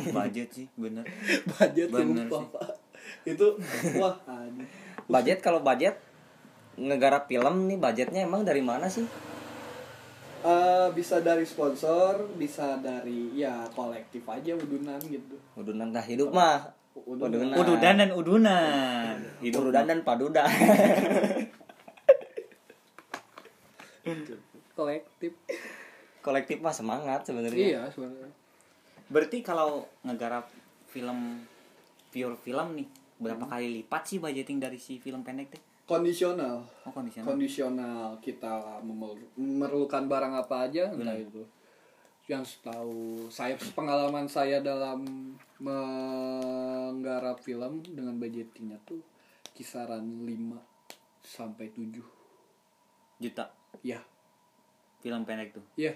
[0.10, 1.04] budget sih bener
[1.54, 2.48] budget Bener sumpah, sih.
[2.56, 2.70] Pak.
[3.28, 3.48] Itu
[4.00, 4.66] wah aneh.
[5.08, 5.96] Budget kalau budget
[6.76, 9.08] ngegarap film nih budgetnya emang dari mana sih
[10.39, 15.34] Eh, bisa dari sponsor, bisa dari ya kolektif aja udunan gitu.
[15.56, 17.54] udunan dah hidup mah Udunan.
[17.54, 20.46] ududan dan udunan hidup udunan dan paduda
[24.74, 25.34] Kolektif.
[26.22, 28.30] kolektif mah semangat sebenarnya Iya, sebenarnya.
[29.08, 30.52] berarti kalau ngegarap
[30.86, 31.43] film
[32.10, 32.88] pure film nih
[33.18, 33.52] berapa Hmm.
[33.52, 35.62] kali lipat sih budgeting dari si film pendek teh?
[35.84, 36.68] Kondisional.
[36.84, 37.26] oh kondisional.
[37.26, 41.42] Kondisional kita memer- memerlukan barang apa aja entah itu.
[42.28, 42.96] Yang tahu
[43.30, 49.00] saya pengalaman saya dalam menggarap film dengan budgetingnya tuh
[49.54, 50.60] kisaran 5
[51.24, 52.04] sampai 7
[53.18, 53.48] juta?
[53.82, 54.04] Ya
[55.00, 55.64] film pendek tuh?
[55.76, 55.96] Ya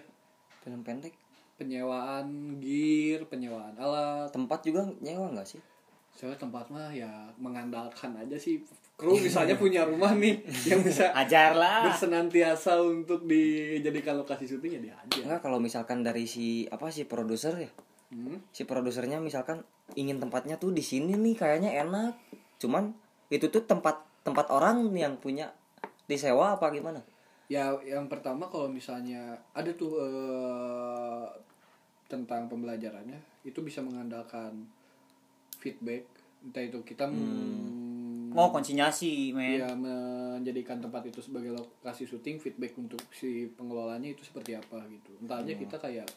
[0.64, 1.14] film pendek?
[1.60, 4.32] Penyewaan gear penyewaan alat.
[4.32, 5.62] Tempat juga nyewa nggak sih
[6.20, 7.10] tempat mah ya
[7.42, 8.62] mengandalkan aja sih.
[8.94, 11.90] Kru misalnya punya rumah nih yang bisa ajar lah.
[11.90, 15.20] bersenantiasa untuk dijadikan lokasi syuting ya dia aja.
[15.26, 17.72] Enggak kalau misalkan dari si apa si produser ya?
[18.12, 18.44] Hmm.
[18.52, 19.64] si produsernya misalkan
[19.96, 22.14] ingin tempatnya tuh di sini nih kayaknya enak.
[22.60, 22.92] Cuman
[23.32, 25.56] itu tuh tempat tempat orang yang punya
[26.06, 27.00] disewa apa gimana?
[27.52, 31.26] Ya, yang pertama kalau misalnya ada tuh eh,
[32.08, 34.68] tentang pembelajarannya, itu bisa mengandalkan
[35.62, 36.10] feedback,
[36.42, 42.74] entah itu kita mm, mau konsinyasi men ya menjadikan tempat itu sebagai lokasi syuting, feedback
[42.82, 45.12] untuk si pengelolanya itu seperti apa gitu.
[45.22, 46.10] Entah aja kita kayak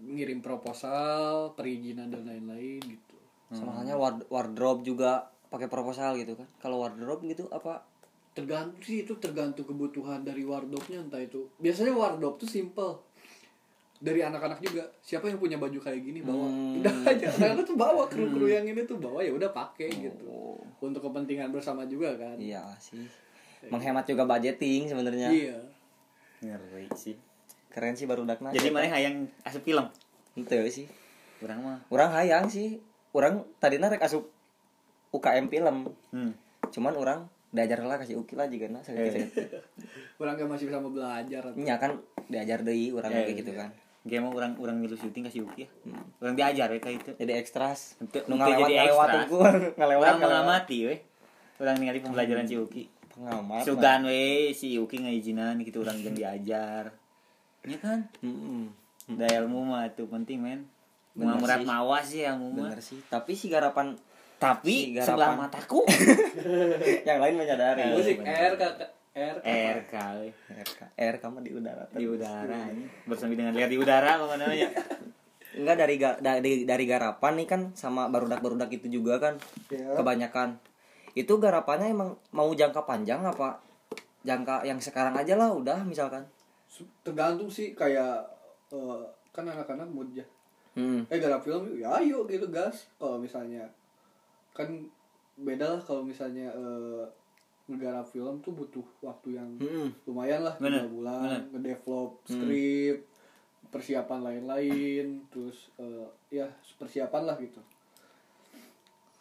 [0.00, 3.16] ngirim proposal, perizinan dan lain-lain gitu.
[3.50, 7.82] sama halnya ward- wardrobe juga pakai proposal gitu kan kalau wardrobe gitu apa
[8.30, 11.50] Tergantung sih itu tergantung kebutuhan dari wardrobe-nya entah itu.
[11.58, 13.02] Biasanya wardrobe tuh simple.
[14.00, 14.88] Dari anak-anak juga.
[15.04, 16.48] Siapa yang punya baju kayak gini bawa.
[16.48, 16.80] Hmm.
[16.80, 17.26] Udah aja.
[17.36, 20.24] Anak-anak tuh bawa kru-kru yang ini tuh bawa ya udah pakai gitu.
[20.24, 20.56] Oh.
[20.80, 22.40] Untuk kepentingan bersama juga kan.
[22.40, 23.04] iya sih
[23.68, 25.58] menghemat juga budgeting sebenarnya Iya.
[26.40, 27.20] ngeri sih
[27.68, 29.84] keren sih baru dakna jadi mana hayang asup film
[30.32, 30.86] itu sih
[31.36, 32.80] kurang mah orang hayang sih
[33.12, 34.32] orang tadi rek asup
[35.12, 36.32] UKM film hmm.
[36.72, 39.26] cuman orang diajar lah kasih uki lah juga nah sakit
[40.22, 41.42] Orang kan masih bisa mau belajar.
[41.56, 41.96] Nya kan
[42.28, 43.72] diajar deui orang Eh, kayak gitu kan.
[44.00, 45.68] Game orang orang milu syuting kasih Uki ya.
[46.18, 47.10] Orang diajar ya kayak itu.
[47.14, 47.98] Jadi ekstras.
[47.98, 49.26] Untuk- Nu ngalewat jadi ngalewat ekstras.
[49.26, 49.40] tuh
[49.76, 51.00] ngalewat Orang mengamati weh.
[51.56, 52.84] Orang ningali pembelajaran si Uki.
[53.10, 53.60] Pengamat.
[53.62, 56.96] Sugan we si Uki ngaijinan gitu orang yang diajar.
[57.60, 58.08] Ya kan?
[58.18, 58.72] Heeh.
[59.10, 60.64] Da ilmu mah itu penting men.
[61.12, 61.66] Bener Murat sih.
[61.66, 62.70] mawas sih ilmu mah.
[62.70, 62.96] Bener sih.
[63.04, 63.98] Tapi si garapan
[64.38, 65.44] Tapi Si sebelah garapan.
[65.44, 65.84] mataku
[67.08, 67.92] yang lain menyadari.
[67.92, 68.16] Musik.
[68.18, 70.80] R kakak R R kali RK.
[70.94, 71.84] R kamu di udara.
[71.90, 74.70] di udara ini bersama dengan lihat di udara apa namanya
[75.50, 79.34] Enggak dari ga- dari dari garapan nih kan sama barudak-barudak itu juga kan.
[79.66, 79.98] Ya.
[79.98, 80.62] Kebanyakan.
[81.12, 83.58] Itu garapannya emang mau jangka panjang apa
[84.22, 86.22] jangka yang sekarang aja lah udah misalkan.
[87.02, 88.22] tergantung sih kayak
[88.70, 90.22] eh, kan anak-anak mood ya
[90.70, 91.02] Hmm.
[91.04, 93.66] eh garap film ya ayo gitu gas kalau misalnya
[94.54, 94.70] kan
[95.36, 97.02] beda lah kalau misalnya eh,
[97.70, 99.88] ngegarap film tuh butuh waktu yang Hmm.
[100.04, 101.42] lumayan lah tiga bulan bener.
[101.78, 102.96] ngedevelop skrip
[103.66, 107.62] persiapan lain-lain terus eh, ya persiapan lah gitu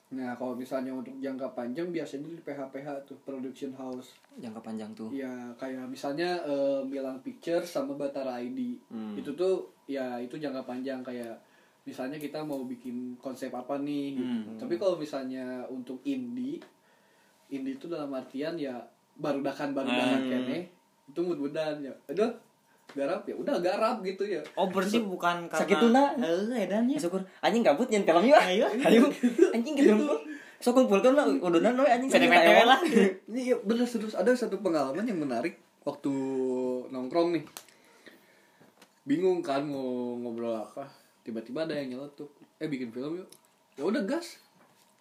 [0.09, 5.13] nah kalau misalnya untuk jangka panjang biasanya di PH-PH tuh production house Jangka panjang tuh.
[5.13, 9.13] ya kayak misalnya eh, Milan Picture sama Batara ID Hmm.
[9.13, 11.37] itu tuh ya itu jangka panjang kayak
[11.79, 14.49] misalnya kita mau bikin konsep apa nih gitu.
[14.49, 14.57] Hmm.
[14.57, 16.57] tapi kalau misalnya untuk indie
[17.49, 18.77] indie itu dalam artian ya
[19.15, 20.31] barudakan barudakan Hmm.
[20.31, 20.57] kene
[21.05, 21.93] itu mud-mudan ya.
[22.07, 22.29] Aduh
[22.89, 24.41] garap ya udah garap gitu ya.
[24.55, 26.03] Oh berarti bukan karena Sakituna.
[26.17, 26.97] Eh, edannya.
[26.97, 27.21] syukur.
[27.39, 28.65] Anjing gabut nyen film yuk Ayo.
[28.89, 29.05] ayo.
[29.53, 29.93] Anjing gitu.
[30.59, 32.27] so kumpulkan lah udunan we anjing sakit
[32.65, 32.81] lah.
[33.29, 36.11] ini ya bener terus ada satu pengalaman yang menarik waktu
[36.89, 37.43] nongkrong nih.
[39.03, 40.85] Bingung kan mau ngobrol apa.
[41.21, 42.29] Tiba-tiba ada yang nyeletuk.
[42.57, 43.29] Eh bikin film yuk.
[43.73, 44.37] Ya udah gas.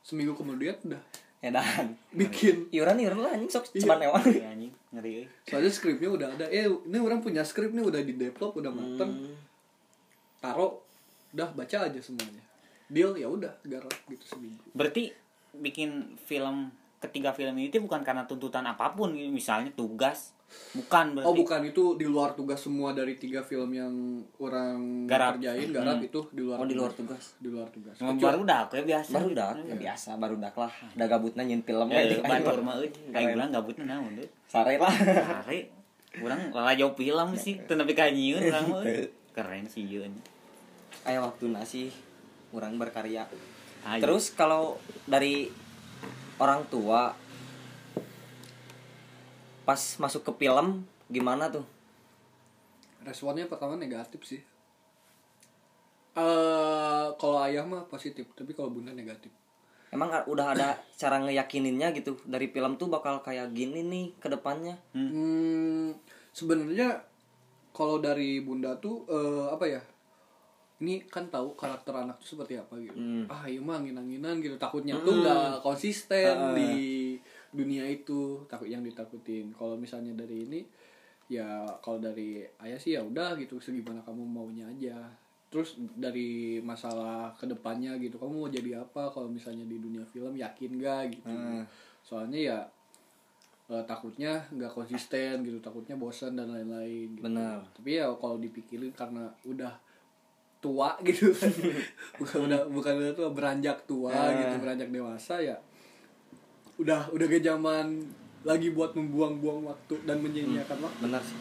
[0.01, 1.03] Seminggu kemudian udah
[1.41, 3.81] edan bikin iuran iuran lah anjing sok Iya.
[3.81, 5.11] cuman ewan Iya, anjing ngeri.
[5.15, 5.27] euy.
[5.45, 9.31] soalnya skripnya udah ada eh ini orang punya skrip nih udah di develop udah mateng
[10.39, 10.79] taruh
[11.31, 12.43] udah baca aja semuanya
[12.89, 15.13] deal ya udah garap gitu seminggu Berarti
[15.55, 19.29] bikin film ketiga film ini tuh bukan karena tuntutan apa pun gitu.
[19.29, 20.33] misalnya tugas
[20.75, 21.29] bukan berarti.
[21.29, 21.61] Oh bukan.
[21.69, 23.93] Itu di luar tugas semua dari tiga film yang
[24.41, 25.37] orang Garap.
[25.37, 27.37] kerjain garap itu di luar oh di luar tugas.
[27.41, 27.97] Di luar tugas.
[27.97, 29.13] Kecuali- baru dak ya biasa.
[29.13, 29.55] Baru dak?
[29.65, 30.73] Ya biasa baru dak lah.
[30.97, 31.87] Udah gabutnya nyen film.
[31.93, 32.23] Eh, gitu.
[32.25, 32.91] batur mah euy.
[33.13, 34.29] kayak bilang gabutnya naon deh.
[34.49, 34.93] Sare lah.
[34.93, 35.59] Sare.
[36.19, 38.83] Orang lala jauh film sih teu nepi ka nyieun urang mah
[39.37, 40.11] keren sih yeun
[41.07, 41.95] aya waktu nasi
[42.53, 43.29] orang berkarya.
[43.87, 44.03] Ayo.
[44.03, 45.47] terus kalau dari
[46.43, 47.15] orang tua
[49.69, 50.81] pas masuk ke film
[51.13, 51.61] gimana tuh?
[53.05, 54.41] Responnya pertama negatif sih.
[56.17, 59.29] Eh kalau ayah mah positif tapi kalau bunda negatif.
[59.93, 62.17] Emang udah ada cara ngeyakininnya gitu?
[62.25, 64.81] Dari film tuh bakal kayak gini nih ke depannya?
[64.97, 65.93] Hmm,
[66.33, 67.05] sebenarnya
[67.77, 69.85] kalau dari bunda tuh eh, apa ya?
[70.81, 72.97] Ini kan tahu karakter anak tuh seperti apa gitu.
[72.97, 73.29] Hmm.
[73.29, 74.57] Ah, iya mah angin-anginan gitu.
[74.57, 76.73] Takutnya tuh nggak konsisten di
[77.59, 78.47] dunia itu.
[78.47, 79.51] Takut yang ditakutin.
[79.53, 80.61] Kalau misalnya dari ini
[81.29, 81.45] ya
[81.79, 84.97] kalau dari ayah sih ya udah gitu segimana kamu maunya aja.
[85.49, 89.09] Terus dari masalah ke depannya gitu, kamu mau jadi apa?
[89.09, 91.33] Kalau misalnya di dunia film yakin gak gitu?
[92.01, 92.59] Soalnya ya
[93.69, 97.21] eh, takutnya nggak konsisten gitu takutnya bosan dan lain-lain gitu.
[97.23, 97.61] Benar.
[97.71, 99.69] tapi ya kalau dipikirin karena udah
[100.59, 101.53] tua gitu kan
[102.19, 104.41] bukan udah bukan udah tua beranjak tua Eh.
[104.41, 105.53] gitu beranjak dewasa ya
[106.79, 108.07] udah udah ke zaman
[108.47, 111.01] lagi buat membuang-buang waktu dan menyia-nyiakan waktu.
[111.03, 111.39] benar sih.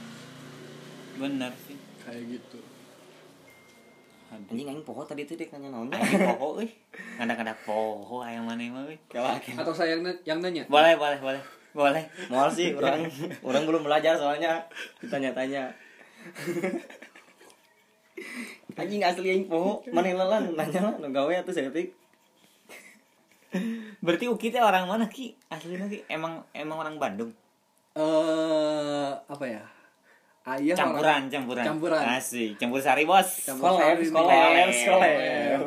[1.22, 1.78] Bener sih.
[2.02, 2.60] Kayak gitu.
[4.28, 6.68] Anjing aing poho tadi tuh dia nanya naonnya Anjing poho euy
[7.16, 9.00] ngadak-ngadak poho aya maneh mah euy
[9.56, 10.68] atau saya yang, na- yang nanya?
[10.68, 11.40] Boleh boleh boleh.
[11.72, 12.04] Boleh.
[12.28, 13.08] Mual sih orang
[13.46, 14.68] orang belum belajar soalnya.
[15.00, 15.72] Ditanya-tanya.
[18.82, 19.80] Anjing asli aing poho.
[19.96, 21.96] Mana lelan nanya lah nu gawe atuh setik
[24.04, 25.36] berarti Uki teh orang mana ki?
[25.48, 26.04] Aslinya ki.
[26.12, 27.32] Emang emang orang Bandung?
[27.96, 29.64] Eh apa ya?
[30.48, 32.04] Ayah campuran orang- campuran campuran.
[32.16, 32.56] Asik.
[32.56, 33.28] Campur sari bos.
[33.44, 34.84] Campur sari kolab, nih.
[34.88, 35.60] kolab.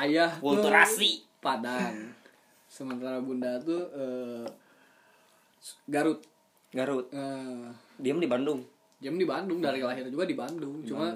[0.00, 1.10] ayah tuh Kulturasi.
[1.40, 2.16] Padang.
[2.64, 4.46] Sementara bunda tuh eh,
[5.84, 6.24] Garut.
[6.72, 7.12] Garut.
[7.12, 7.66] Eh,
[8.00, 8.64] diem di Bandung.
[9.00, 9.60] Jam di Bandung.
[9.60, 10.80] Dari lahir juga di Bandung.
[10.80, 11.12] Cuma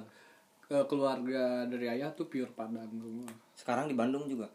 [0.69, 3.33] eh, keluarga dari ayah tuh pure Padang semua.
[3.57, 4.49] Sekarang di Bandung juga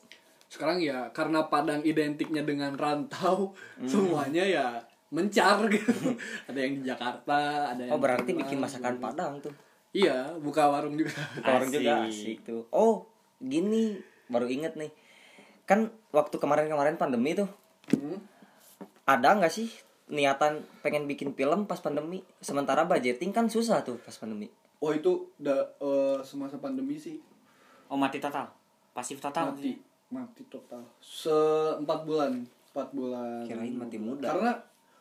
[0.50, 3.54] sekarang ya karena Padang identiknya dengan rantau
[3.86, 4.66] semuanya ya
[5.14, 5.94] mencar gitu.
[6.50, 9.54] Ada yang di Jakarta ada yang oh berarti bikin masakan Padang tuh?
[9.94, 11.14] Iya buka warung juga.
[11.46, 12.10] Orang juga Asik.
[12.10, 12.62] asik tuh.
[12.74, 13.06] Oh
[13.38, 14.90] gini baru inget nih.
[15.70, 17.48] Kan waktu kemarin-kemarin pandemi tuh
[17.90, 18.22] Hmm.
[19.10, 19.66] ada nggak sih
[20.14, 22.22] niatan pengen bikin film pas pandemi?
[22.38, 24.46] Sementara budgeting kan susah tuh pas pandemi.
[24.78, 27.18] Oh itu udah eh, semasa pandemi sih.
[27.90, 28.46] Oh mati total?
[28.94, 30.82] Pasif total mati mati total.
[31.00, 31.34] Se
[31.78, 33.46] empat bulan empat bulan.
[33.46, 34.30] Kirain mati muda.
[34.30, 34.54] karena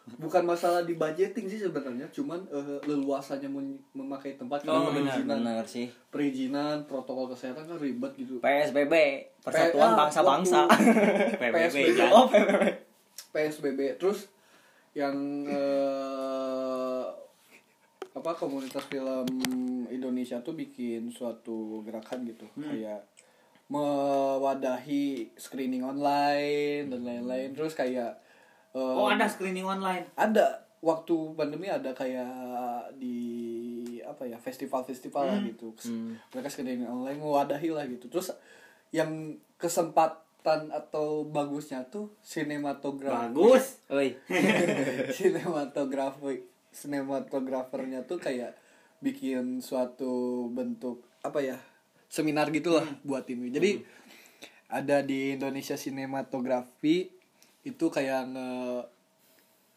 [0.09, 5.45] bukan masalah di budgeting sih sebenarnya cuman eh, leluasannya men- memakai tempat Oh, benar, perizinan
[5.45, 5.87] bener sih.
[6.09, 8.41] Perizinan protokol kesehatan kan ribet gitu.
[8.41, 8.95] PSBB
[9.45, 10.61] Persatuan ah, Bangsa-Bangsa.
[11.41, 12.01] PBB PSBB.
[12.09, 12.65] oh PSBB
[13.29, 14.33] PSBB terus
[14.97, 15.13] yang
[15.45, 17.05] eh,
[18.11, 19.29] apa komunitas film
[19.89, 22.49] Indonesia tuh bikin suatu gerakan gitu.
[22.57, 23.05] Kayak
[23.69, 27.53] mewadahi screening online dan lain-lain.
[27.53, 28.17] Terus kayak
[28.73, 30.09] eh, oh ada screening online?
[30.17, 30.65] Ada.
[30.79, 33.19] Waktu pandemi ada kayak di
[34.07, 35.75] apa ya festival-festival lah gitu.
[36.33, 38.09] Mereka screening online mewadahi lah gitu.
[38.09, 38.33] Terus
[38.95, 43.35] yang kesempatan atau bagusnya tuh sinematografi.
[43.35, 43.85] Bagus.
[43.91, 44.17] Oi.
[45.17, 48.55] Sinematografi sinematografernya tuh kayak
[49.03, 51.59] bikin suatu bentuk apa ya
[52.09, 53.49] seminar gitulah buat ini.
[53.49, 53.71] Jadi
[54.69, 57.09] ada di Indonesia sinematografi
[57.63, 58.51] itu kayak nge,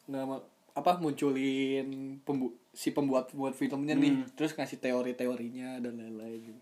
[0.09, 4.11] nge- apa munculin pembu, si pembuat pembuat filmnya nih.
[4.33, 6.61] Terus ngasih teori-teorinya dan lain-lain gitu.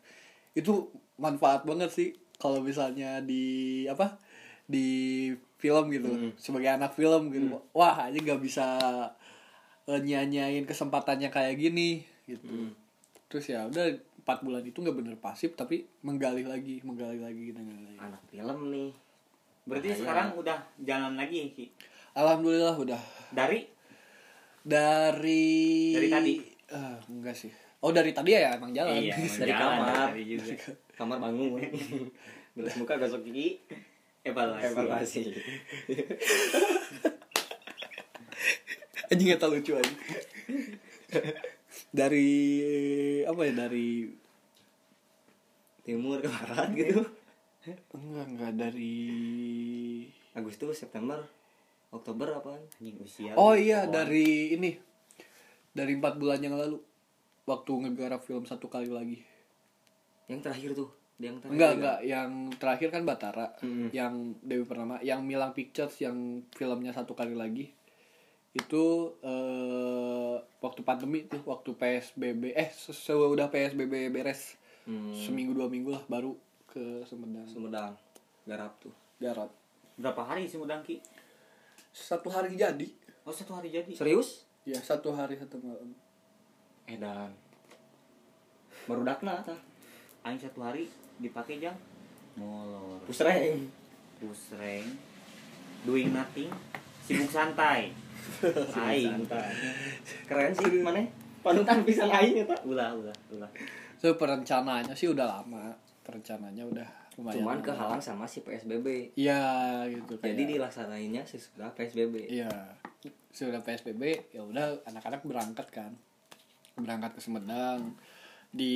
[0.49, 0.73] itu
[1.15, 4.17] manfaat banget sih kalau misalnya di apa
[4.65, 6.09] di film gitu.
[6.35, 7.45] Sebagai anak film gitu.
[7.71, 8.65] Wah aja nggak bisa
[9.85, 12.73] eh, nyanyain kesempatannya kayak gini gitu.
[13.29, 13.93] Terus ya udah
[14.29, 17.97] empat bulan itu nggak bener pasif tapi menggali lagi menggali lagi menggali lagi.
[17.97, 18.93] Anak film nih.
[19.65, 20.01] Berarti Bahaya.
[20.05, 21.65] sekarang udah jalan lagi Ki.
[22.13, 23.01] alhamdulillah udah.
[23.33, 23.65] Dari?
[24.61, 25.49] Dari
[25.97, 26.45] Dari tadi?
[26.69, 27.49] Ah, enggak sih.
[27.81, 29.01] Oh dari tadi ya emang jalan.
[29.01, 30.13] Iya, dari jalan kamar.
[30.13, 30.53] dari juga.
[30.93, 31.17] kamar.
[31.17, 31.57] Bangun.
[32.53, 33.65] Beres muka gosok gigi.
[34.21, 34.65] Evaluasi.
[34.69, 35.21] evaluasi.
[39.09, 39.89] Anjing nggak tahu lucu aja.
[41.89, 42.29] Dari
[43.29, 44.09] apa ya dari
[45.85, 47.05] timur ke barat gitu
[47.93, 48.97] enggak enggak dari
[50.33, 51.21] Agustus September
[51.93, 53.37] Oktober Anjing usia.
[53.37, 54.01] oh iya Wah.
[54.01, 54.73] dari ini
[55.69, 56.81] dari empat bulan yang lalu
[57.45, 59.21] waktu ngegarap film satu kali lagi
[60.25, 60.89] yang terakhir tuh
[61.21, 61.77] yang terakhir enggak juga.
[61.77, 63.89] enggak yang terakhir kan Batara Mm-mm.
[63.93, 67.69] yang Dewi Purnama yang Milang Pictures yang filmnya satu kali lagi
[68.51, 68.83] itu
[69.21, 76.01] eh, waktu pandemi tuh waktu PSBB eh sudah PSBB beres Hmm, seminggu dua minggu lah
[76.09, 76.33] baru
[76.65, 77.93] ke Sumedang Sumedang
[78.41, 78.89] garap tuh
[79.21, 79.53] Garut
[79.93, 80.97] Berapa hari sih Mudang Ki?
[81.91, 82.89] satu hari jadi
[83.21, 83.93] Oh satu hari jadi.
[83.93, 85.93] serius ya satu hari satu malam
[86.85, 87.29] edan
[88.89, 89.59] baru dakna tah
[90.25, 91.77] Aing satu hari dipakai jang
[92.33, 92.97] molor.
[93.05, 93.69] pusreng
[94.17, 94.89] Pusreng.
[95.81, 96.49] Doing nothing.
[96.99, 97.93] Sibuk santai.
[98.77, 99.25] Aing.
[100.29, 101.01] keren sih mana?
[101.39, 102.55] Panutan pisan aing eta.
[102.67, 103.49] Ulah ulah ulah.
[103.99, 105.75] so perencananya sih udah lama.
[106.03, 106.89] Perencananya udah
[107.19, 112.47] lumayan cuman kehalang sama si PSBB iya gitu jadi kayak dilaksanainnya sesudah PSBB iya.
[113.29, 115.91] Sudah PSBB ya udah anak-anak berangkat kan.
[116.75, 117.93] Berangkat ke Sumedang.
[118.49, 118.73] Di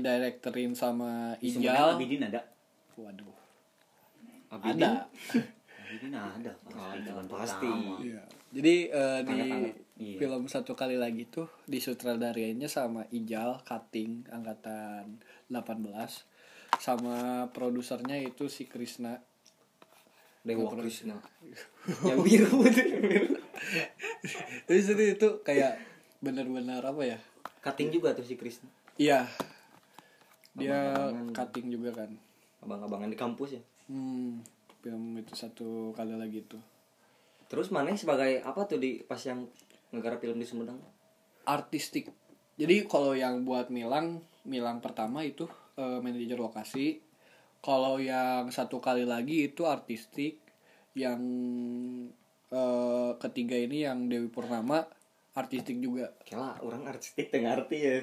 [0.00, 2.00] directorin sama Ijal.
[2.00, 2.40] Abidin ada.
[2.96, 3.36] waduh.
[4.48, 4.84] Abidin?
[4.84, 5.08] ada
[5.92, 6.52] Abidin ada.
[6.56, 6.80] Pasti.
[6.80, 7.68] Ada, Jalan pasti.
[8.02, 8.22] Iya.
[8.48, 9.38] Jadi eh, di.
[9.92, 10.18] Iya.
[10.18, 15.78] film satu kali lagi tuh disutradarianya sama Ijal Kating angkatan 18
[16.80, 17.18] sama
[17.52, 19.20] produsernya itu si Krisna
[20.42, 21.16] Dewa Nggak Krishna
[22.08, 22.66] yang biru
[24.64, 25.78] Jadi itu, itu kayak
[26.18, 27.18] benar-benar apa ya?
[27.62, 28.66] cutting juga tuh si Krishna
[28.98, 29.30] Iya.
[30.52, 31.30] Dia Abang-abangan.
[31.30, 32.10] cutting juga kan.
[32.58, 34.42] abang-abangan di kampus ya Hmm,
[34.82, 36.60] film itu satu kali lagi tuh.
[37.46, 39.44] terus mana sebagai apa tuh di pas yang
[39.92, 40.80] negara film di Sumedang
[41.44, 42.08] Artistik.
[42.56, 45.44] Jadi kalau yang buat Milang, Milang pertama itu
[45.76, 47.02] eh, manajer lokasi.
[47.60, 50.38] Kalau yang satu kali lagi itu artistik.
[50.94, 51.20] Yang
[52.54, 54.86] eh, ketiga ini yang Dewi Purnama
[55.32, 56.12] artistik juga.
[56.28, 57.98] kela orang artistik tengah arti ya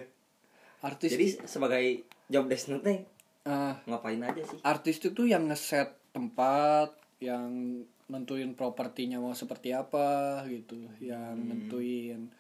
[0.80, 1.86] Artis jadi sebagai
[2.32, 3.04] job desk nanti
[3.46, 10.42] eh, ngapain aja sih artistik tuh yang ngeset tempat, yang nentuin propertinya mau seperti apa
[10.50, 12.32] gitu, yang nentuin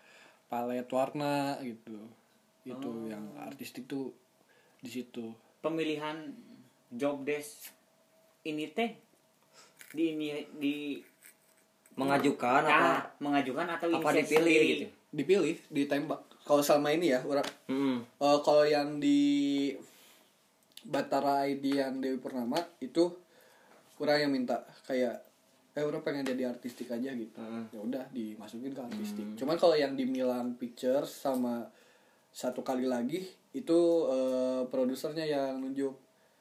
[0.49, 1.99] palet warna gitu.
[2.65, 4.11] Itu yang artistik tuh
[4.81, 5.35] di situ.
[5.61, 6.33] Pemilihan
[6.89, 7.69] job desk
[8.47, 8.97] ini teh
[9.93, 10.27] di ini
[10.57, 10.75] di
[11.97, 14.67] mengajukan apa ah, mengajukan atau apa dipilih sendiri?
[14.71, 16.21] gitu Dipilih, ditembak.
[16.45, 17.97] Kalau selama ini ya, orang hmm.
[18.21, 19.73] eh, kalau yang di
[20.85, 23.09] Batara ID yang Dewi Purnama itu
[23.99, 25.21] orang yang minta kayak
[25.77, 27.37] eh orang pengen jadi artistik aja gitu.
[27.39, 27.63] Heeh.
[27.71, 29.27] ya udah dimasukin ke artistik.
[29.37, 31.69] Cuman kalau yang di Milan Pictures sama
[32.33, 35.95] satu kali lagi itu eh, produsernya yang nunjuk.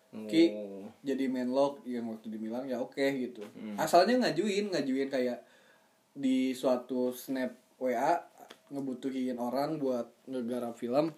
[0.08, 0.88] Ki Oh.
[1.04, 3.44] jadi main log yang waktu di Milan ya oke gitu.
[3.76, 5.44] Asalnya ngajuin ngajuin kayak
[6.16, 8.16] di suatu snap WA
[8.72, 11.12] ngebutuhin orang buat ngegarap film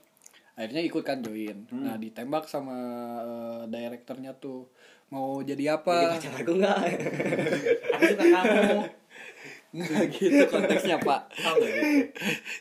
[0.58, 1.70] akhirnya ikut kan join.
[1.70, 2.76] Nah ditembak sama
[3.22, 4.66] eh, direkturnya tuh
[5.10, 6.78] mau jadi jadi apa pacar aku nggak
[7.98, 8.78] Aku suka kamu.
[9.70, 11.90] nggak gitu konteksnya pak Tahu nggak gitu?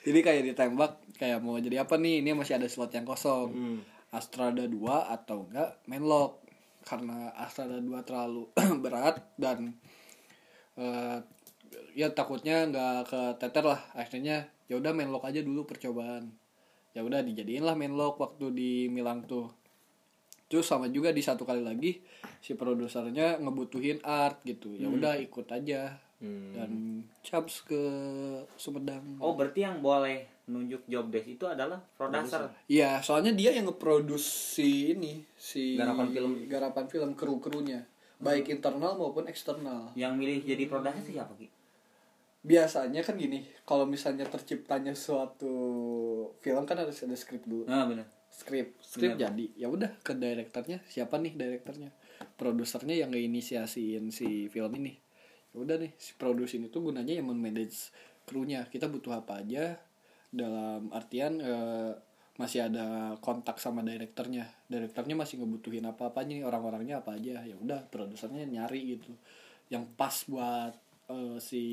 [0.09, 2.23] Jadi kayak ditembak kayak mau jadi apa nih?
[2.23, 3.49] Ini masih ada slot yang kosong.
[3.51, 3.79] Hmm.
[4.09, 4.73] Astrada 2
[5.13, 6.41] atau enggak Menlock.
[6.81, 8.49] Karena Astrada 2 terlalu
[8.83, 9.75] berat dan
[10.79, 11.17] eh,
[11.93, 13.81] ya takutnya nggak keteter lah.
[13.93, 16.33] Akhirnya ya udah Menlock aja dulu percobaan.
[16.95, 19.58] Ya udah dijadiin lah Menlock waktu di Milang tuh.
[20.49, 22.01] Terus sama juga di satu kali lagi
[22.41, 24.73] si produsernya ngebutuhin art gitu.
[24.73, 26.01] Ya udah ikut aja.
[26.19, 26.51] Hmm.
[26.51, 26.71] Dan
[27.23, 27.79] caps ke
[28.59, 29.21] Sumedang.
[29.23, 32.49] Oh berarti yang boleh nunjuk job desk itu adalah produser.
[32.65, 36.31] Iya, soalnya dia yang nge-produce si ini, si Garapan film.
[36.49, 37.85] garapan film kru-krunya,
[38.17, 39.93] baik internal maupun eksternal.
[39.93, 41.47] Yang milih jadi produser siapa Ki?
[42.39, 45.53] Biasanya kan gini, kalau misalnya terciptanya suatu
[46.41, 47.69] film kan harus ada skrip dulu.
[47.69, 48.18] Nah benar.
[48.29, 49.29] Skrip skrip Bener.
[49.29, 49.45] jadi.
[49.57, 51.91] Ya udah ke direkturnya siapa nih direkturnya
[52.39, 54.93] produsernya yang ngeinisiasiin si film ini.
[55.53, 57.91] Ya udah nih si produsen itu gunanya yang memanage
[58.23, 58.65] krunya.
[58.69, 59.77] Kita butuh apa aja
[60.29, 61.93] dalam artian eh,
[62.39, 67.43] masih ada kontak sama direkturnya direkturnya masih ngebutuhin apa apa nih orang-orangnya apa aja.
[67.43, 69.11] Ya udah produsernya nyari gitu.
[69.69, 70.73] Yang pas buat
[71.11, 71.63] eh, si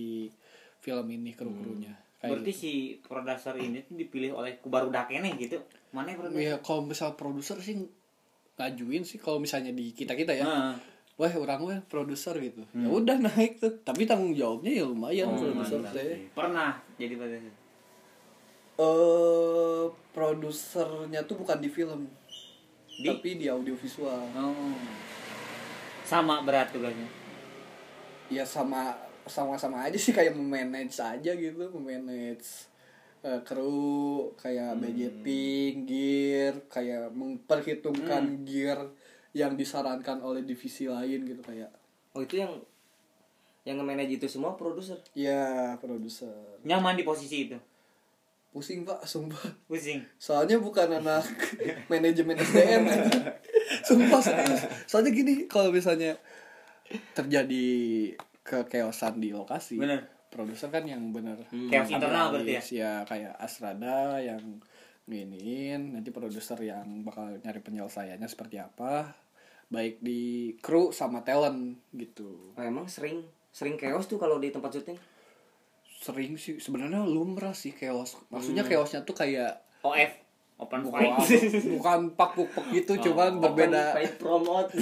[0.80, 2.72] film ini kru krunya Berarti si
[3.04, 5.60] produser ini tuh dipilih oleh kubarudak ini gitu.
[5.96, 6.42] Mana yang produser?
[6.42, 7.80] ya kalau misal produser sih
[8.54, 10.74] ngajuin sih kalau misalnya di kita kita ya Heeh.
[11.14, 15.36] wah orang wah produser gitu ya udah naik tuh tapi tanggung jawabnya ya lumayan Oh,
[15.38, 16.28] produser sih.
[16.30, 17.52] Pernah jadi produser.
[18.76, 22.04] eh produsernya tuh bukan di film
[22.90, 23.04] Di?
[23.06, 24.76] tapi di audiovisual Oh.
[26.02, 27.08] Sama berat tugasnya.
[28.28, 28.92] ya sama
[29.24, 32.68] sama-sama aja sih kayak memanage aja gitu memanage
[33.26, 38.78] eh, kru kayak budgeting gear kayak memperhitungkan gear
[39.34, 41.68] yang disarankan oleh divisi lain gitu kayak.
[42.14, 42.54] Oh itu yang
[43.66, 45.02] yang nge-manage itu semua produser?
[45.12, 46.32] Ya produser.
[46.62, 47.58] Nyaman di posisi itu.
[48.56, 49.52] pusing pak sumpah.
[49.68, 50.00] Pusing.
[50.16, 51.28] soalnya bukan anak
[51.92, 52.88] manajemen SDM
[53.88, 54.64] sumpah serius.
[54.88, 56.16] Soalnya gini kalau misalnya
[57.12, 57.68] terjadi
[58.40, 60.15] kekeosan di lokasi Bener.
[60.36, 61.40] Produser kan yang bener
[61.72, 62.62] Chaos internal berarti ya?
[62.68, 64.60] ya kayak Asrada yang
[65.08, 69.14] nginin nanti produser yang bakal nyari penyelesaiannya seperti apa
[69.70, 74.78] baik di kru sama talent gitu oh, emang sering sering chaos tuh kalau di tempat
[74.78, 74.98] syuting
[76.02, 80.12] sering sih sebenarnya lumrah sih chaos maksudnya chaosnya tuh kayak OF.
[80.56, 81.52] Open bukan, fight.
[81.76, 84.72] bukan pak puk puk gitu cuman berbeda fight promote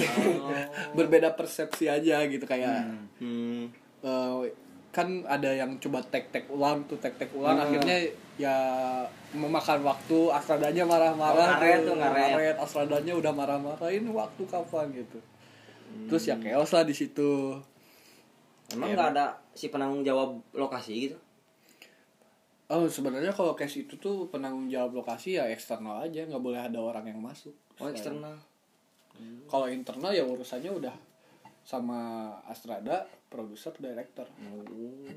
[0.97, 3.67] berbeda persepsi aja gitu kayak hmm.
[3.99, 4.55] eh,
[4.95, 8.07] kan ada yang coba tek tek ulang tuh tek tek ulang akhirnya
[8.39, 8.55] ya
[9.35, 12.55] memakan waktu asradanya Oh, marah-marah ngaret tuh, ngaret.
[12.55, 15.19] asradanya udah marah-marah ini waktu kapan gitu.
[16.07, 17.59] Terus ya chaos lah di situ.
[18.71, 21.17] Emang nggak ada si penanggung jawab lokasi gitu?
[22.71, 26.79] Oh sebenarnya kalau case itu tuh penanggung jawab lokasi ya eksternal aja nggak boleh ada
[26.79, 27.51] orang yang masuk.
[27.83, 28.39] Oh eksternal.
[29.51, 30.95] Kalau internal ya urusannya udah
[31.67, 33.03] sama Astrada
[33.35, 34.23] produser director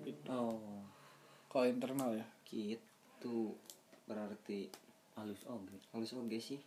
[0.03, 0.27] gitu.
[0.27, 0.83] oh
[1.47, 3.55] kalau internal ya gitu
[4.11, 4.67] berarti
[5.15, 5.75] Halus oke.
[5.95, 6.59] halus oke sih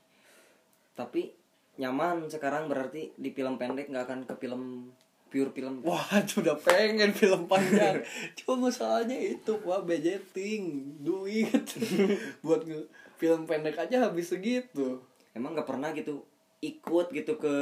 [0.95, 1.32] tapi
[1.80, 4.91] nyaman sekarang berarti di film pendek nggak akan ke film
[5.32, 8.04] pure film Wah, udah pengen film panjang.
[8.43, 11.64] Cuma masalahnya itu, Pak, budgeting, duit.
[12.43, 12.84] Buat nge
[13.16, 14.99] film pendek aja habis segitu.
[15.32, 16.28] emang nggak pernah gitu
[16.60, 17.56] ikut gitu ke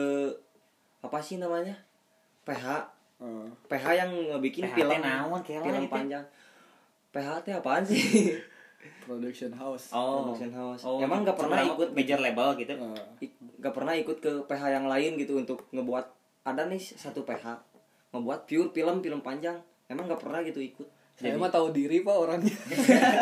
[1.05, 1.77] apa sih namanya
[2.49, 2.89] PH
[3.19, 6.23] Eh, PH yang ngebikin PH film naon, film panjang
[7.11, 7.99] PH teh apaan sih
[9.03, 9.91] production house.
[9.91, 10.31] Oh.
[10.31, 10.87] Production house.
[10.87, 12.73] Oh, Emang nggak pernah ikut major label gitu.
[13.59, 16.05] Nggak pernah ikut ke PH yang lain gitu untuk ngebuat
[16.47, 17.59] ada nih satu PH
[18.15, 20.87] ngebuat pure film film panjang emang nggak pernah gitu ikut
[21.19, 22.55] saya mah tahu diri, Pak, orangnya.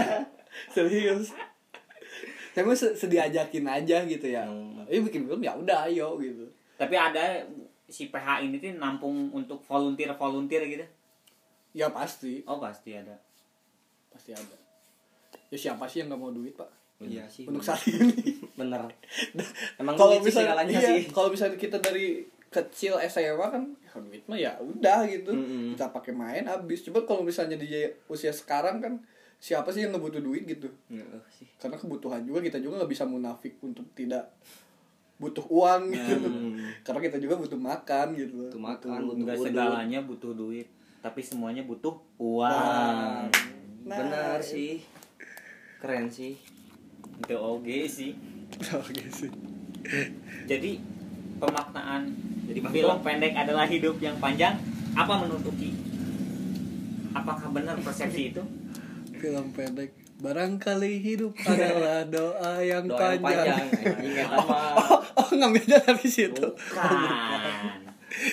[0.78, 1.34] Serius.
[2.54, 4.45] Saya mah se- sediajakin aja gitu ya.
[4.45, 4.86] Hmm.
[4.86, 6.45] Eh bikin film ya udah ayo gitu.
[6.78, 7.41] Tapi ada
[7.88, 10.86] si PH ini tuh nampung untuk volunteer volunteer gitu.
[11.72, 13.16] Ya pasti, Oh pasti ada.
[14.08, 14.58] pasti ada.
[15.48, 16.68] Ya siapa sih yang nggak mau duit, Pak?
[16.98, 18.10] iya sih Untuk saat ini.
[18.60, 18.90] bener
[19.82, 24.34] emang kalau segalanya iya, sih kalau misalnya kita dari kecil SMA kan ya duit mah
[24.40, 25.78] ya udah gitu Mm-mm.
[25.78, 27.70] kita pakai main habis coba kalau misalnya di
[28.10, 28.94] usia sekarang kan
[29.38, 32.92] siapa sih yang nggak butuh duit gitu Nggak sih karena kebutuhan juga kita juga nggak
[32.98, 34.34] bisa munafik untuk tidak
[35.18, 36.30] butuh uang gitu.
[36.86, 38.47] Karena kita juga butuh makan gitu.
[38.49, 40.70] Butuh makan, butuh segalanya butuh duit,
[41.01, 43.30] tapi semuanya butuh uang.
[43.88, 43.97] Nah.
[43.97, 44.84] benar sih.
[45.82, 46.38] Keren sih.
[47.24, 48.13] Itu oke sih.
[48.82, 49.32] oke sih.
[50.45, 50.82] Jadi
[51.38, 52.11] pemaknaan
[52.47, 54.55] Jadi film pendek adalah hidup yang panjang.
[54.97, 55.72] Apa menurut Uki?
[57.13, 58.43] Apakah benar persepsi itu?
[59.18, 59.91] film pendek.
[60.18, 63.70] Barangkali hidup adalah doa yang doa yang panjang.
[63.70, 63.95] panjang.
[64.07, 67.82] Ingat sama oh, oh ngambilnya dari situ Bukan.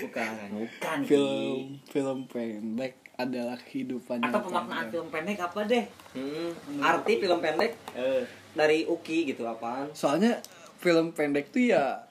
[0.05, 0.99] bukan Bukan.
[1.03, 5.85] Film film pendek adalah kehidupan Atau pemaknaan film pendek apa deh?
[6.13, 8.23] hmm, arti film pendek Eh,
[8.53, 10.39] dari Uki gitu apaan soalnya
[10.77, 12.07] film pendek tuh ya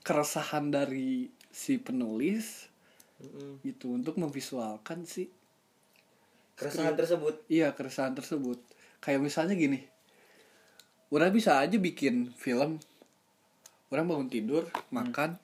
[0.00, 2.66] keresahan dari si penulis
[3.16, 3.62] Mm-mm.
[3.62, 5.30] gitu untuk memvisualkan si
[6.54, 8.58] keresahan tersebut iya keresahan tersebut
[8.98, 9.86] kayak misalnya gini
[11.08, 12.78] orang bisa aja bikin film
[13.94, 15.38] orang bangun tidur makan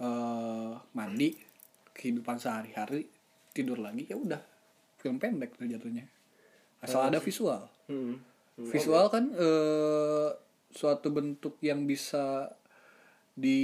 [0.00, 1.36] eh mandi
[1.92, 3.06] kehidupan sehari-hari
[3.52, 4.40] tidur lagi ya udah.
[4.98, 6.08] Film pendek tuh jatuhnya.
[6.80, 7.68] Asal ada visual.
[7.84, 8.16] Hmm.
[8.54, 10.30] visual kan eh
[10.72, 12.48] suatu bentuk yang bisa
[13.34, 13.60] di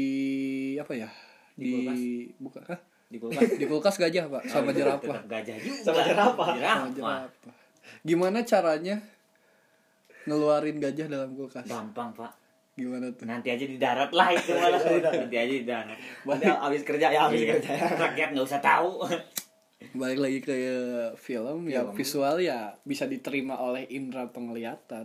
[0.76, 1.10] apa ya
[1.54, 2.60] Di di, buka
[3.10, 3.48] di kulkas.
[3.60, 4.42] Di kulkas gajah pak.
[4.46, 5.24] Sama jerapah.
[5.32, 5.82] Gajah juga.
[5.82, 6.48] Sama jerapah.
[6.54, 7.26] sama jerapah.
[7.26, 7.54] Jerapah.
[8.06, 8.96] Gimana caranya
[10.30, 11.66] ngeluarin gajah dalam kulkas?
[11.66, 12.39] Gampang pak
[12.80, 13.28] gimana tuh?
[13.28, 14.80] Nanti aja di darat lah itu malah.
[15.20, 15.98] Nanti aja di darat.
[16.24, 17.60] Nanti habis kerja ya habis Iya.
[17.60, 17.70] kerja
[18.00, 19.04] rakyat nggak usah tahu.
[19.92, 20.54] Balik lagi ke
[21.16, 21.84] film, ya.
[21.84, 21.96] Film.
[21.96, 25.04] visual ya bisa diterima oleh indera penglihatan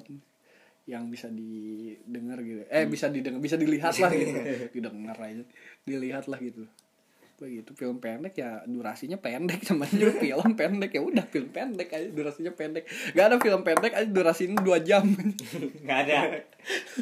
[0.85, 2.63] yang bisa didengar gitu.
[2.69, 4.31] Eh bisa didengar bisa dilihat lah gitu.
[4.79, 5.43] Didengar aja.
[5.83, 6.63] Dilihat lah gitu
[7.35, 10.91] begitu film pendek ya durasinya pendek cuman juga film pendek.
[10.95, 12.87] Ya udah film pendek aja durasinya pendek.
[13.11, 15.03] Gak ada film pendek aja durasinya dua jam.
[15.83, 16.19] Nggak ada.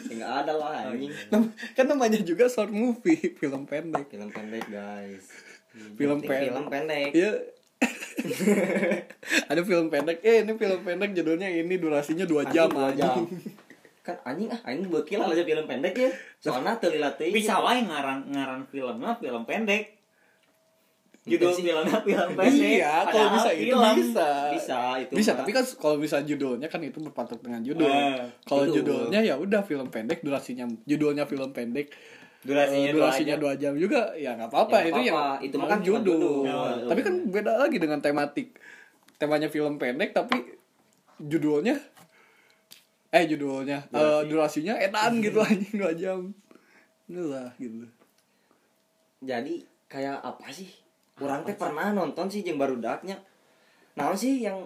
[0.10, 1.14] Nggak ada lah anjing.
[1.30, 4.10] Nam- kan namanya juga short movie film pendek.
[4.10, 5.26] Film pendek guys.
[5.74, 6.50] Film pendek.
[6.50, 7.12] film pendek.
[7.14, 7.32] Iya.
[9.54, 10.18] ada film pendek.
[10.26, 13.06] Eh ini film pendek judulnya ini durasinya dua jam dua anjing.
[13.06, 13.22] jam.
[14.06, 16.10] Kan anjing ah anjing bekil aja film pendek ya.
[16.42, 20.03] Soalnya terlihat bisa wae ngaran ngaran filmnya film pendek
[21.24, 21.64] judul Iya sih.
[21.64, 23.96] filmnya film pendek Iya, kalau bisa itu film.
[23.96, 24.28] bisa.
[24.52, 25.38] bisa itu bisa mah.
[25.40, 28.74] tapi kan kalau bisa judulnya kan itu berpatok dengan judul Eh, kalau itu.
[28.78, 31.96] judulnya ya udah film pendek durasinya judulnya film pendek
[32.42, 33.42] durasinya, dua durasinya jam.
[33.42, 35.18] dua jam juga ya nggak apa-apa Ya, itu nggak yang.
[35.40, 36.44] Itu namanya kan cuma judul.
[36.44, 38.48] Oh, tapi kan beda lagi dengan tematik
[39.16, 40.38] temanya film pendek tapi
[41.18, 41.80] judulnya
[43.10, 46.20] eh judulnya eh, durasinya edan gitu anjing dua jam
[47.08, 47.88] lah gitu
[49.22, 49.54] jadi
[49.86, 50.68] kayak apa sih
[51.20, 53.20] orang teh pernah nonton sih jeung barudaknya.
[53.94, 54.58] Naon sih yang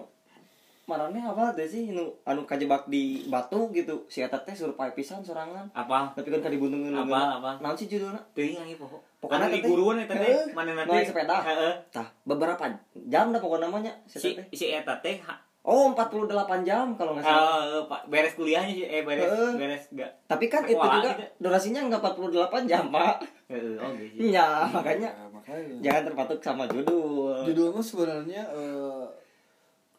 [0.88, 4.08] marane apa teh sih nu anu kajebak di batu gitu.
[4.08, 5.68] Si eta teh survive pisan sorangan.
[5.72, 6.16] Apa?
[6.16, 7.50] Tapi kan kadibuntung Apa, apa?
[7.60, 11.42] naon sih judulnya teuing lagi pokok Pokoknya di teh- guruan eta teh mana nanti sepeda.
[11.42, 11.74] Heeh.
[11.90, 12.64] tah beberapa
[13.10, 15.18] jam dah pokoknya namanya si si eta teh
[15.60, 16.28] oh 48
[16.62, 17.60] jam kalau nggak salah.
[17.62, 18.84] Eh, Pak, beres kuliahnya sih.
[18.84, 19.52] Eh beres Heeh.
[19.54, 21.24] beres enggak tapi kan itu juga gitu.
[21.40, 23.16] durasinya nggak 48 jam pak.
[23.46, 24.16] Heeh, oh gitu.
[24.28, 25.74] Ya makanya Ya, makanya.
[25.80, 27.44] jangan terpatuk sama judul.
[27.44, 29.04] Judulnya sebenarnya eh,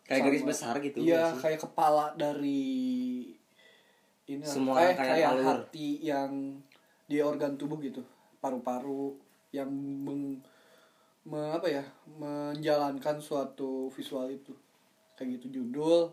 [0.03, 3.29] kayak sama- garis besar gitu Iya, nggak kayak kepala dari
[4.25, 5.45] ini lah, Semua kayak, kayak alur.
[5.45, 6.61] hati yang
[7.03, 8.05] di organ tubuh gitu,
[8.37, 9.17] paru-paru
[9.49, 10.37] yang meng,
[11.25, 14.53] me- apa ya, menjalankan suatu visual itu.
[15.19, 16.07] Kayak gitu judul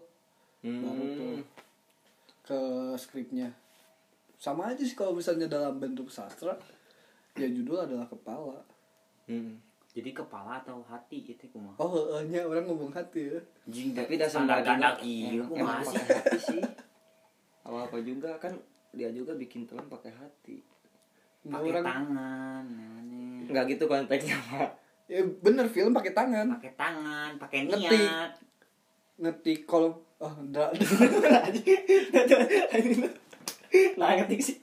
[0.67, 1.43] baru tuh hmm.
[2.43, 2.59] ke
[2.99, 3.55] skripnya.
[4.35, 6.59] Sama aja sih kalau misalnya dalam bentuk sastra,
[7.33, 8.59] ya judul adalah kepala.
[9.25, 9.59] Hmm.
[9.91, 13.41] jadi kepala atau hati itu kumaha Oh, nya orang ngomong hati ya.
[13.65, 16.63] jing tapi dasar ganda sih pakai hati sih
[17.65, 18.55] apa apa juga kan
[18.93, 20.63] dia juga bikin film pakai hati
[21.43, 23.51] Nah, pakai orang tangan namanya.
[23.51, 24.71] nggak gitu konteksnya pak
[25.07, 26.47] ya bener film pakai tangan.
[26.55, 27.91] pakai tangan pakai Ngetik.
[27.99, 28.31] niat
[29.17, 29.95] ngetik kolom
[30.25, 30.73] oh dra-
[34.01, 34.57] nah ngetik sih?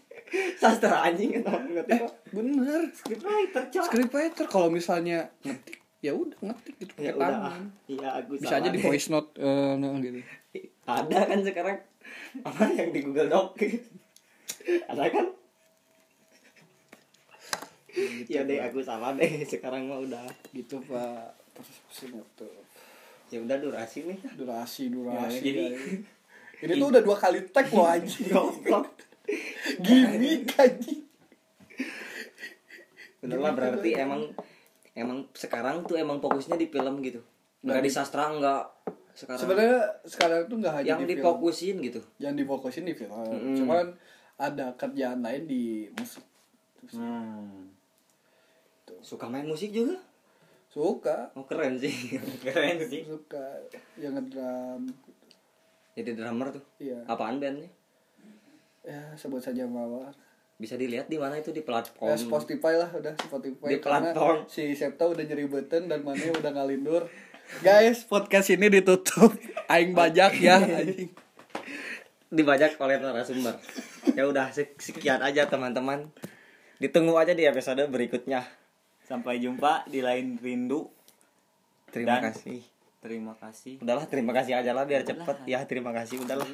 [0.57, 2.01] Sastra anjing ngetik eh
[2.33, 2.89] bener.
[2.93, 7.63] Scriptwriter cok scriptwriter kalau misalnya ngetik ya udah ngetik gitu ya udah tangan.
[7.87, 8.83] iya aku bisa aja di deh.
[8.83, 10.19] voice note nah, gitu.
[10.83, 11.77] Ada kan sekarang?
[12.43, 13.55] Apa yang di Google Doc?
[14.91, 15.25] Ada kan?
[18.27, 19.47] Ya deh aku salah deh.
[19.47, 21.39] Sekarang mah udah gitu pak.
[21.55, 21.77] Proses
[22.35, 22.51] tuh
[23.33, 24.19] ya udah durasi nih.
[24.37, 25.41] Durasi durasi.
[25.41, 25.73] Ya, jadi-
[26.63, 28.29] ini tuh udah dua kali tag loh anjing.
[28.29, 28.93] goblok.
[29.81, 31.01] Gimmick anjing.
[33.23, 34.29] Bener lah berarti emang
[34.93, 37.25] emang sekarang tuh emang fokusnya di film gitu.
[37.65, 38.63] Nggak di sastra nggak.
[39.13, 41.21] Sekarang sebenarnya sekarang tuh nggak hanya yang di film.
[41.25, 42.01] difokusin gitu.
[42.21, 43.13] Yang difokusin di film.
[43.13, 43.55] Mm-mm.
[43.57, 43.85] cuman
[44.37, 46.23] ada kerjaan lain di musik.
[46.93, 47.71] Hmm.
[48.99, 49.95] suka main musik juga
[50.73, 51.29] suka.
[51.37, 51.93] Oh keren sih.
[52.45, 53.05] Keren sih.
[53.05, 53.61] suka.
[54.01, 54.81] Yang ngedrum.
[55.93, 56.65] Jadi drummer tuh?
[56.81, 57.05] Iya.
[57.05, 57.69] Apaan bandnya?
[58.81, 60.17] Ya sebut saja mawar.
[60.57, 61.53] Bisa dilihat di mana itu?
[61.53, 62.09] Di platform.
[62.09, 63.67] Ya, Spotify lah udah Spotify.
[63.69, 64.49] Di platform.
[64.49, 67.05] Karena si Septa udah nyeribetin dan mana udah ngalindur.
[67.65, 69.37] Guys podcast ini ditutup.
[69.71, 71.13] Aing bajak ya anjing.
[72.33, 73.61] Dibajak oleh narasumber.
[74.17, 76.09] Ya udah sek- sekian aja teman-teman.
[76.81, 78.41] Ditunggu aja di episode berikutnya
[79.03, 80.87] sampai jumpa di lain rindu.
[81.89, 82.61] Terima Dan- kasih.
[83.03, 83.83] terima kasih.
[83.83, 85.43] Udahlah terima kasih aja lah biar cepet.
[85.43, 86.47] Ya terima kasih udahlah